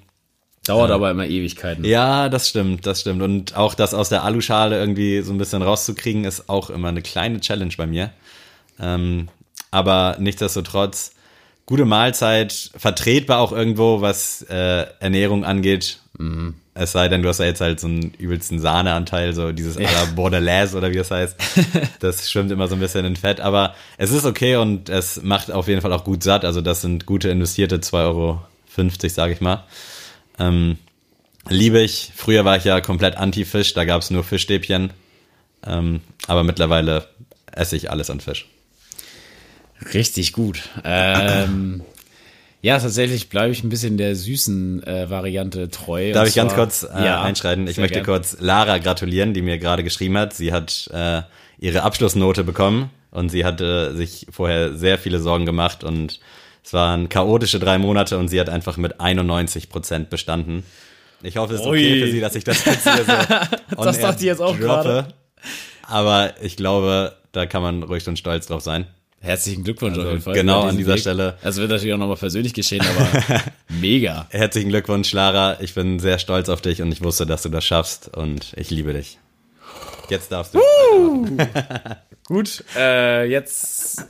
[0.67, 1.85] Dauert aber immer Ewigkeiten.
[1.85, 3.23] Ja, das stimmt, das stimmt.
[3.23, 7.03] Und auch das aus der Aluschale irgendwie so ein bisschen rauszukrigen, ist auch immer eine
[7.03, 8.11] kleine Challenge bei mir.
[8.81, 9.29] Ähm,
[9.71, 11.13] aber nichtsdestotrotz,
[11.67, 15.99] gute Mahlzeit, vertretbar auch irgendwo, was äh, Ernährung angeht.
[16.75, 19.83] Es sei denn, du hast ja jetzt halt so einen übelsten Sahneanteil, so dieses à
[19.83, 21.37] la Bordelaise oder wie das heißt.
[22.01, 23.41] Das schwimmt immer so ein bisschen in Fett.
[23.41, 26.45] Aber es ist okay und es macht auf jeden Fall auch gut satt.
[26.45, 28.41] Also das sind gute investierte 2,50 Euro,
[29.09, 29.65] sage ich mal.
[30.39, 30.79] Ähm,
[31.49, 32.13] liebe ich.
[32.15, 34.93] Früher war ich ja komplett anti-Fisch, da gab es nur Fischstäbchen.
[35.67, 37.09] Ähm, aber mittlerweile
[37.53, 38.47] esse ich alles an Fisch.
[39.93, 40.63] Richtig gut.
[40.85, 41.83] Ähm,
[42.63, 46.13] ja, tatsächlich bleibe ich ein bisschen der süßen äh, Variante treu.
[46.13, 47.67] Darf ich ganz kurz äh, Ja, einschreiten?
[47.67, 48.07] Ich möchte gern.
[48.07, 50.33] kurz Lara gratulieren, die mir gerade geschrieben hat.
[50.33, 51.23] Sie hat äh,
[51.59, 56.21] ihre Abschlussnote bekommen und sie hatte sich vorher sehr viele Sorgen gemacht und
[56.65, 60.65] es waren chaotische drei Monate und sie hat einfach mit 91 Prozent bestanden.
[61.23, 62.01] Ich hoffe, es ist okay Ui.
[62.01, 63.13] für sie, dass ich das jetzt hier so
[63.77, 65.09] on Das dachte ich jetzt auch gerade.
[65.87, 68.87] Aber ich glaube, da kann man ruhig und stolz drauf sein.
[69.21, 70.35] Herzlichen Glückwunsch auf jeden Fall.
[70.35, 71.01] genau an dieser Weg.
[71.01, 71.39] Stelle.
[71.43, 73.43] Das wird natürlich auch nochmal persönlich geschehen, aber
[73.81, 74.27] mega.
[74.31, 75.59] Herzlichen Glückwunsch, Lara.
[75.61, 78.71] Ich bin sehr stolz auf dich und ich wusste, dass du das schaffst und ich
[78.71, 79.19] liebe dich.
[80.11, 80.61] Jetzt darfst du.
[82.27, 84.07] Gut, äh, jetzt,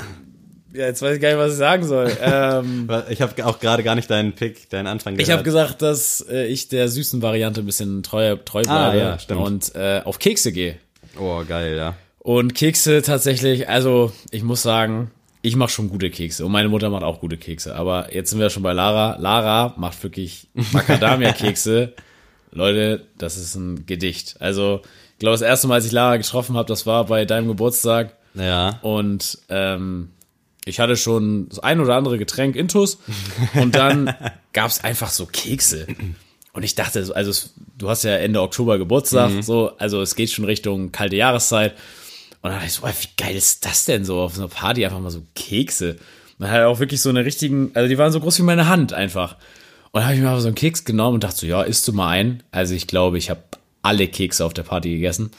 [0.75, 2.11] ja, jetzt weiß ich gar nicht, was ich sagen soll.
[2.21, 5.29] Ähm, Ich habe auch gerade gar nicht deinen Pick, deinen Anfang gehört.
[5.29, 9.19] ich habe gesagt, dass äh, ich der süßen Variante ein bisschen treu, treu bleibe ja,
[9.19, 9.41] stimmt.
[9.41, 10.77] und äh, auf Kekse gehe.
[11.19, 11.95] Oh, geil, ja.
[12.19, 15.11] Und Kekse tatsächlich, also ich muss sagen,
[15.43, 17.77] ich mache schon gute Kekse und meine Mutter macht auch gute Kekse.
[17.77, 19.17] Aber jetzt sind wir schon bei Lara.
[19.19, 21.93] Lara macht wirklich Macadamia-Kekse.
[22.51, 24.37] Leute, das ist ein Gedicht.
[24.41, 24.81] Also
[25.13, 28.17] ich glaube, das erste Mal, als ich Lara getroffen habe, das war bei deinem Geburtstag.
[28.35, 28.79] Ja.
[28.83, 30.11] Und ähm,
[30.65, 32.99] ich hatte schon das ein oder andere Getränk intus
[33.55, 34.15] und dann
[34.53, 35.87] gab es einfach so Kekse.
[36.53, 40.15] Und ich dachte, so, also es, du hast ja Ende Oktober Geburtstag, so, also es
[40.15, 41.73] geht schon Richtung kalte Jahreszeit.
[42.41, 44.85] Und dann dachte ich so, wie geil ist das denn so auf so einer Party
[44.85, 45.97] einfach mal so Kekse.
[46.39, 48.93] Man hat auch wirklich so eine richtigen, also die waren so groß wie meine Hand
[48.93, 49.37] einfach.
[49.93, 51.87] Und dann habe ich mir einfach so einen Keks genommen und dachte so, ja, isst
[51.89, 52.43] du mal ein.
[52.51, 53.41] Also ich glaube, ich habe
[53.83, 55.31] alle Kekse auf der Party gegessen.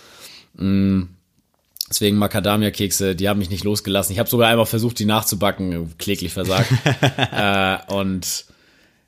[1.90, 4.12] Deswegen Macadamia-Kekse, die haben mich nicht losgelassen.
[4.12, 6.72] Ich habe sogar einmal versucht, die nachzubacken, kläglich versagt.
[7.32, 8.46] äh, und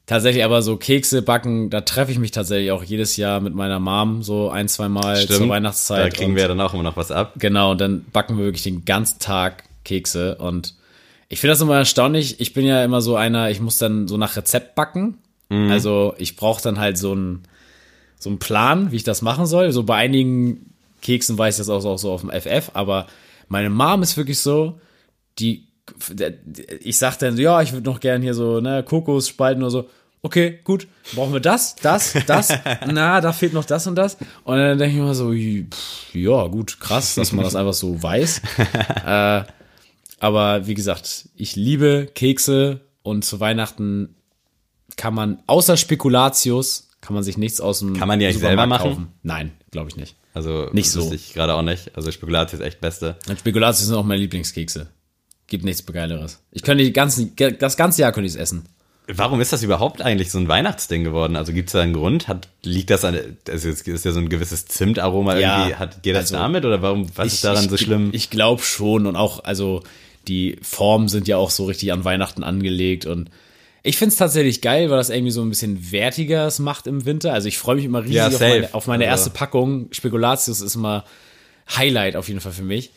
[0.05, 3.79] tatsächlich aber so Kekse backen, da treffe ich mich tatsächlich auch jedes Jahr mit meiner
[3.79, 6.05] Mom so ein, zwei Mal zur Weihnachtszeit.
[6.05, 7.33] Da kriegen und, wir ja dann auch immer noch was ab.
[7.37, 10.35] Genau, und dann backen wir wirklich den ganzen Tag Kekse.
[10.35, 10.75] Und
[11.29, 12.39] ich finde das immer erstaunlich.
[12.39, 15.17] Ich bin ja immer so einer, ich muss dann so nach Rezept backen.
[15.49, 17.43] Also ich brauche dann halt so einen
[18.19, 19.71] so einen Plan, wie ich das machen soll.
[19.71, 23.07] So bei einigen Keksen weiß ich das auch so, auch so auf dem FF, aber
[23.47, 24.79] meine Mom ist wirklich so,
[25.39, 25.67] die,
[26.81, 29.71] ich sag dann, so, ja, ich würde noch gern hier so, ne, Kokos spalten oder
[29.71, 29.89] so.
[30.23, 32.51] Okay, gut, brauchen wir das, das, das,
[32.87, 34.17] na, da fehlt noch das und das.
[34.43, 38.01] Und dann denke ich mir so, pff, ja, gut, krass, dass man das einfach so
[38.01, 38.41] weiß.
[39.05, 39.43] äh,
[40.19, 44.15] aber wie gesagt, ich liebe Kekse und zu Weihnachten
[44.97, 48.65] kann man, außer Spekulatius, kann man sich nichts aus dem Kann man die eigentlich selber
[48.65, 48.89] machen?
[48.89, 49.07] kaufen.
[49.21, 50.16] Nein, glaube ich nicht.
[50.37, 51.11] Also Nicht so.
[51.11, 51.97] ich gerade auch nicht.
[51.97, 53.15] Also Spekulatius ist echt Beste.
[53.27, 54.85] Und Spekulatius sind auch meine Lieblingskekse.
[55.47, 56.43] Gibt nichts Geileres.
[56.51, 58.65] Ich könnte die ganzen, das ganze Jahr könnte ich es essen.
[59.07, 61.35] Warum ist das überhaupt eigentlich so ein Weihnachtsding geworden?
[61.37, 62.27] Also gibt es da einen Grund?
[62.27, 63.17] Hat, liegt das an,
[63.49, 66.65] also es ist ja so ein gewisses Zimtaroma Ja, irgendwie, hat, geht das also damit
[66.65, 68.09] oder warum, was ist daran ich, so schlimm?
[68.11, 69.81] Ich glaube schon und auch, also
[70.27, 73.31] die Formen sind ja auch so richtig an Weihnachten angelegt und
[73.87, 77.05] ich finde es tatsächlich geil, weil das irgendwie so ein bisschen wertiger es macht im
[77.05, 77.33] Winter.
[77.33, 79.87] Also ich freue mich immer riesig Ja, auf meine, auf meine Also- erste Packung.
[79.91, 81.03] Spekulatius ist immer
[81.75, 82.91] Highlight auf jeden Fall für mich.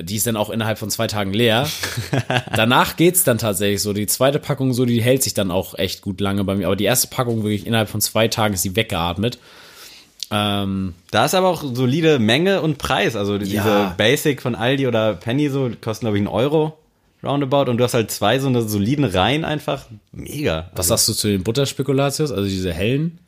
[0.00, 1.68] Die ist dann auch innerhalb von zwei Tagen leer.
[2.54, 3.92] Danach geht's dann tatsächlich so.
[3.92, 6.66] Die zweite Packung so, die hält sich dann auch echt gut lange bei mir.
[6.66, 9.38] Aber die erste Packung wirklich innerhalb von zwei Tagen ist die weggeatmet.
[10.30, 13.16] Ähm, Da ist aber auch solide Menge und Preis.
[13.16, 13.94] Also diese Ja.
[13.96, 16.78] Basic von Aldi oder Penny so kosten, glaube ich, einen Euro
[17.22, 17.70] roundabout.
[17.70, 19.86] Und du hast halt zwei so eine soliden Reihen einfach.
[20.12, 20.70] Mega.
[20.74, 22.30] was sagst du zu den Butterspekulatius?
[22.30, 23.18] Also diese hellen?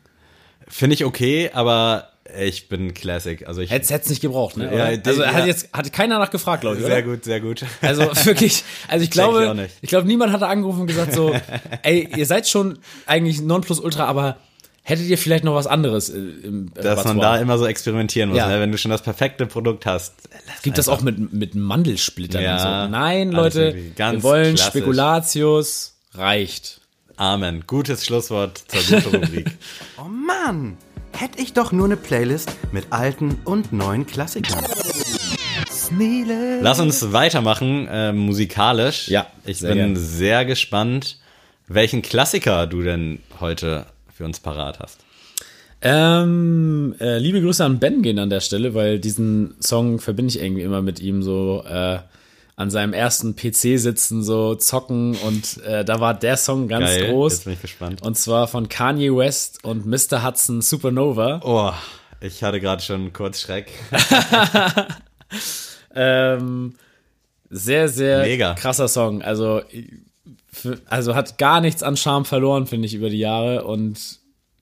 [0.69, 3.47] Finde ich okay, aber Ich bin Classic.
[3.47, 3.71] Also ich.
[3.71, 4.75] Hätte es nicht gebraucht, ne?
[4.75, 5.47] Ja, also hat ja.
[5.47, 7.03] jetzt hat keiner nachgefragt, glaube ich, sehr oder?
[7.03, 7.65] gut, sehr gut.
[7.83, 9.75] Also wirklich, also ich ich glaube, nicht.
[9.81, 11.35] ich glaube, niemand hat da angerufen und gesagt so,
[11.83, 14.37] ey, ihr seid schon eigentlich Nonplusultra, aber
[14.91, 18.39] hättet ihr vielleicht noch was anderes äh, im Dass man da immer so experimentieren muss,
[18.39, 18.49] Ja.
[18.49, 18.61] ne?
[18.61, 20.15] wenn du schon das perfekte Produkt hast.
[20.47, 22.91] lass Gibt das auch mit, mit Mandelsplittern Ja, und so?
[22.99, 24.67] Nein, Leute, wir wollen klassisch.
[24.71, 26.81] Spekulatius, reicht.
[27.17, 27.65] Amen.
[27.67, 29.51] Gutes Schlusswort zur guten Rubrik.
[29.99, 30.77] Oh Mann,
[31.17, 34.65] hätte ich doch nur eine Playlist mit alten und neuen Klassikern.
[35.71, 36.61] Sneele.
[36.63, 39.09] Lass uns weitermachen, äh, musikalisch.
[39.09, 39.97] Ja, Ich sehr bin gern.
[39.97, 41.19] sehr gespannt,
[41.69, 43.87] welchen Klassiker du denn heute
[44.21, 45.01] für uns parat hast.
[45.81, 50.43] Ähm, äh, liebe Grüße an Ben gehen an der Stelle, weil diesen Song verbinde ich
[50.43, 52.01] irgendwie immer mit ihm so äh,
[52.55, 57.07] an seinem ersten PC sitzen, so zocken und äh, da war der Song ganz Geil,
[57.11, 57.33] groß.
[57.33, 58.03] jetzt bin ich gespannt.
[58.03, 60.23] Und zwar von Kanye West und Mr.
[60.23, 61.41] Hudson Supernova.
[61.45, 61.73] Oh,
[62.21, 63.73] ich hatte gerade schon kurz Schreck.
[65.95, 66.75] Ähm,
[67.49, 68.55] sehr, sehr Mega.
[68.55, 69.23] krasser Song.
[69.23, 69.63] Also,
[70.89, 74.19] also hat gar nichts an Charme verloren, finde ich, über die Jahre und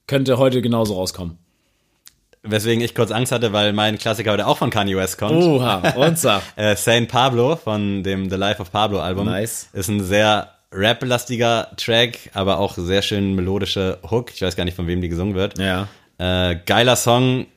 [0.07, 1.37] könnte heute genauso rauskommen.
[2.41, 5.43] Weswegen ich kurz Angst hatte, weil mein Klassiker heute auch von Kanye West kommt.
[5.43, 6.41] Oha, und sag.
[6.55, 9.25] Äh, Saint Pablo von dem The Life of Pablo Album.
[9.25, 9.67] Nice.
[9.73, 14.31] Ist ein sehr rap-lastiger Track, aber auch sehr schön melodische Hook.
[14.33, 15.59] Ich weiß gar nicht, von wem die gesungen wird.
[15.59, 15.89] Ja.
[16.17, 17.47] Äh, geiler Song.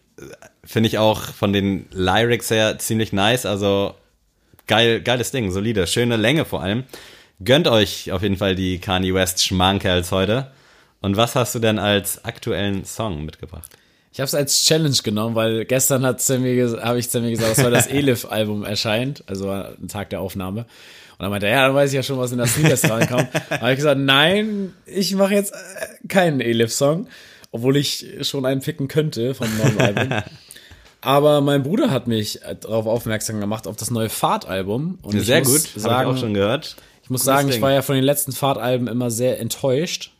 [0.64, 3.46] Finde ich auch von den Lyrics her ziemlich nice.
[3.46, 3.94] Also
[4.66, 5.86] geil, geiles Ding, solide.
[5.86, 6.84] Schöne Länge vor allem.
[7.44, 10.50] Gönnt euch auf jeden Fall die Kanye West Schmankerls heute.
[11.00, 13.70] Und was hast du denn als aktuellen Song mitgebracht?
[14.12, 17.52] Ich habe es als Challenge genommen, weil gestern hat Sammy ges- habe ich Sammy gesagt,
[17.52, 20.60] dass heute das Elif-Album erscheint, also ein Tag der Aufnahme.
[21.12, 23.28] Und dann meinte er, ja, dann weiß ich ja schon, was in das Sneakers reinkommt.
[23.48, 27.08] Da habe ich gesagt, nein, ich mache jetzt äh, keinen Elif-Song,
[27.52, 30.08] obwohl ich schon einen picken könnte vom neuen Album.
[31.00, 34.98] Aber mein Bruder hat mich äh, darauf aufmerksam gemacht, auf das neue Fahrt-Album.
[35.02, 36.76] Und Sehr gut, habe ich auch schon gehört.
[37.12, 40.10] Ich muss sagen, ich war ja von den letzten Fahrtalben immer sehr enttäuscht,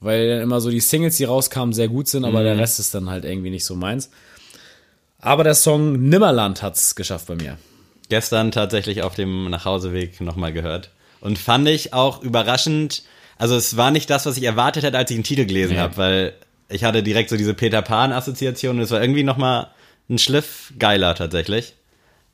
[0.00, 2.60] weil dann immer so die Singles, die rauskamen, sehr gut sind, aber der Mhm.
[2.60, 4.10] Rest ist dann halt irgendwie nicht so meins.
[5.20, 7.58] Aber der Song Nimmerland hat's geschafft bei mir.
[8.08, 10.90] gestern tatsächlich auf dem Nachhauseweg nochmal gehört.
[11.20, 13.02] Und fand ich auch überraschend,
[13.36, 15.80] also es war nicht das, was ich erwartet hätte, als ich den Titel gelesen Nee.
[15.80, 16.32] habe, weil
[16.70, 19.68] ich hatte direkt so diese Peter Pan-Assoziation und es war irgendwie nochmal
[20.08, 21.74] ein Schliff geiler tatsächlich.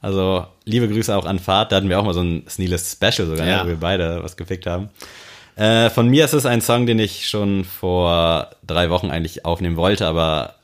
[0.04, 3.26] Also liebe Grüße auch an Fahrt, da hatten wir auch mal so ein Sneeless Special
[3.26, 3.64] sogar, Ja.
[3.64, 4.90] wo wir beide was gefickt haben.
[5.56, 9.76] Äh, von mir ist es ein Song, den ich schon vor drei Wochen eigentlich aufnehmen
[9.76, 10.54] wollte, aber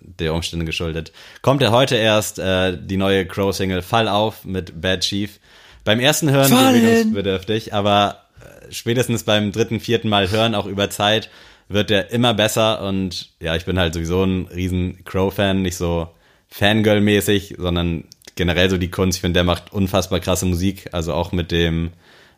[0.00, 1.12] der Umstände geschuldet.
[1.42, 5.38] Kommt er heute erst, äh, die neue Crow-Single Fall auf mit Bad Chief.
[5.84, 11.30] Beim ersten Hören gewöhnungsbedürftig, aber äh, spätestens beim dritten, vierten Mal hören, auch über Zeit,
[11.68, 16.08] wird der immer besser und ja, ich bin halt sowieso ein riesen Crow-Fan, nicht so
[16.50, 18.04] Fangirl-mäßig, sondern
[18.38, 19.18] generell so die Kunst.
[19.18, 21.90] Ich finde, der macht unfassbar krasse Musik, also auch mit dem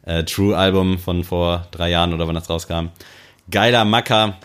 [0.03, 2.89] äh, True-Album von vor drei Jahren oder wann das rauskam.
[3.51, 4.37] Geiler Macker,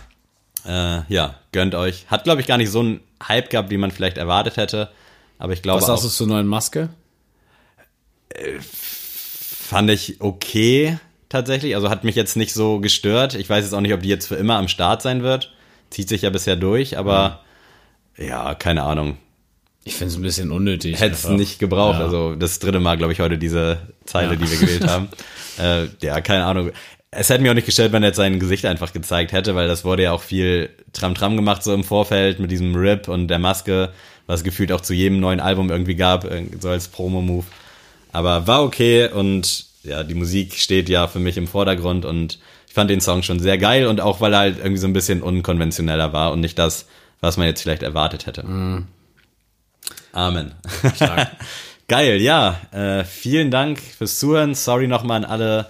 [0.68, 2.06] äh, ja, gönnt euch.
[2.08, 4.90] Hat, glaube ich, gar nicht so einen Hype gehabt, wie man vielleicht erwartet hätte.
[5.40, 6.90] Aber ich glaube Was sagst du zur neuen Maske?
[9.66, 11.00] fand ich okay
[11.30, 11.76] tatsächlich.
[11.76, 13.34] Also hat mich jetzt nicht so gestört.
[13.36, 15.54] Ich weiß jetzt auch nicht, ob die jetzt für immer am Start sein wird.
[15.90, 17.42] Zieht sich ja bisher durch, aber
[18.18, 19.18] ja, keine Ahnung.
[19.88, 21.00] Ich finde es ein bisschen unnötig.
[21.00, 22.00] Hätte es nicht gebraucht.
[22.00, 22.06] Ja.
[22.06, 25.10] Also das dritte Mal, glaube ich, heute diese Zeile, die wir gewählt haben.
[25.60, 26.72] Äh, ja, keine Ahnung.
[27.12, 29.68] Es hätte mir auch nicht gestört, wenn er jetzt sein Gesicht einfach gezeigt hätte, weil
[29.68, 33.38] das wurde ja auch viel Tram-Tram gemacht so im Vorfeld mit diesem Rip und der
[33.38, 33.92] Maske,
[34.26, 37.46] was gefühlt auch zu jedem neuen Album irgendwie gab, äh, so als Promo-Move.
[38.12, 42.74] Aber war okay und ja, die Musik steht ja für mich im Vordergrund und ich
[42.74, 45.22] fand den Song schon sehr geil und auch weil er halt irgendwie so ein bisschen
[45.22, 46.88] unkonventioneller war und nicht das,
[47.22, 48.44] was man jetzt vielleicht erwartet hätte.
[50.12, 50.54] Amen.
[51.88, 52.60] Geil, ja.
[52.72, 54.56] Äh, vielen Dank fürs Zuhören.
[54.56, 55.68] Sorry nochmal an alle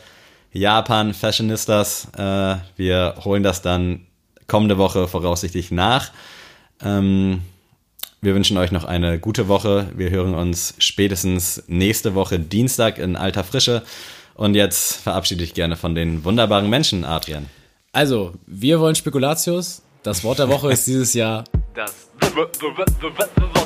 [0.53, 2.07] Japan-Fashionistas.
[2.18, 4.07] Äh, wir holen das dann
[4.47, 6.11] kommende Woche voraussichtlich nach.
[6.84, 7.41] Ähm,
[8.22, 9.88] wir wünschen euch noch eine gute Woche.
[9.95, 13.84] Wir hören uns spätestens nächste Woche Dienstag in alter Frische.
[14.34, 17.47] Und jetzt verabschiede ich gerne von den wunderbaren Menschen, Adrian.
[17.91, 19.82] Also, wir wollen Spekulatius.
[20.03, 21.43] Das Wort der Woche ist dieses Jahr
[21.74, 22.04] Das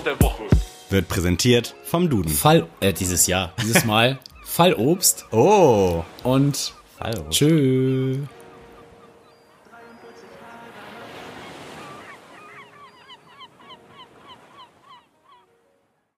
[0.05, 0.43] der Woche.
[0.89, 2.31] Wird präsentiert vom Duden.
[2.31, 6.03] Fall, äh, dieses Jahr, dieses Mal Fallobst Oh.
[6.23, 7.25] und Hallo.
[7.29, 8.17] tschö.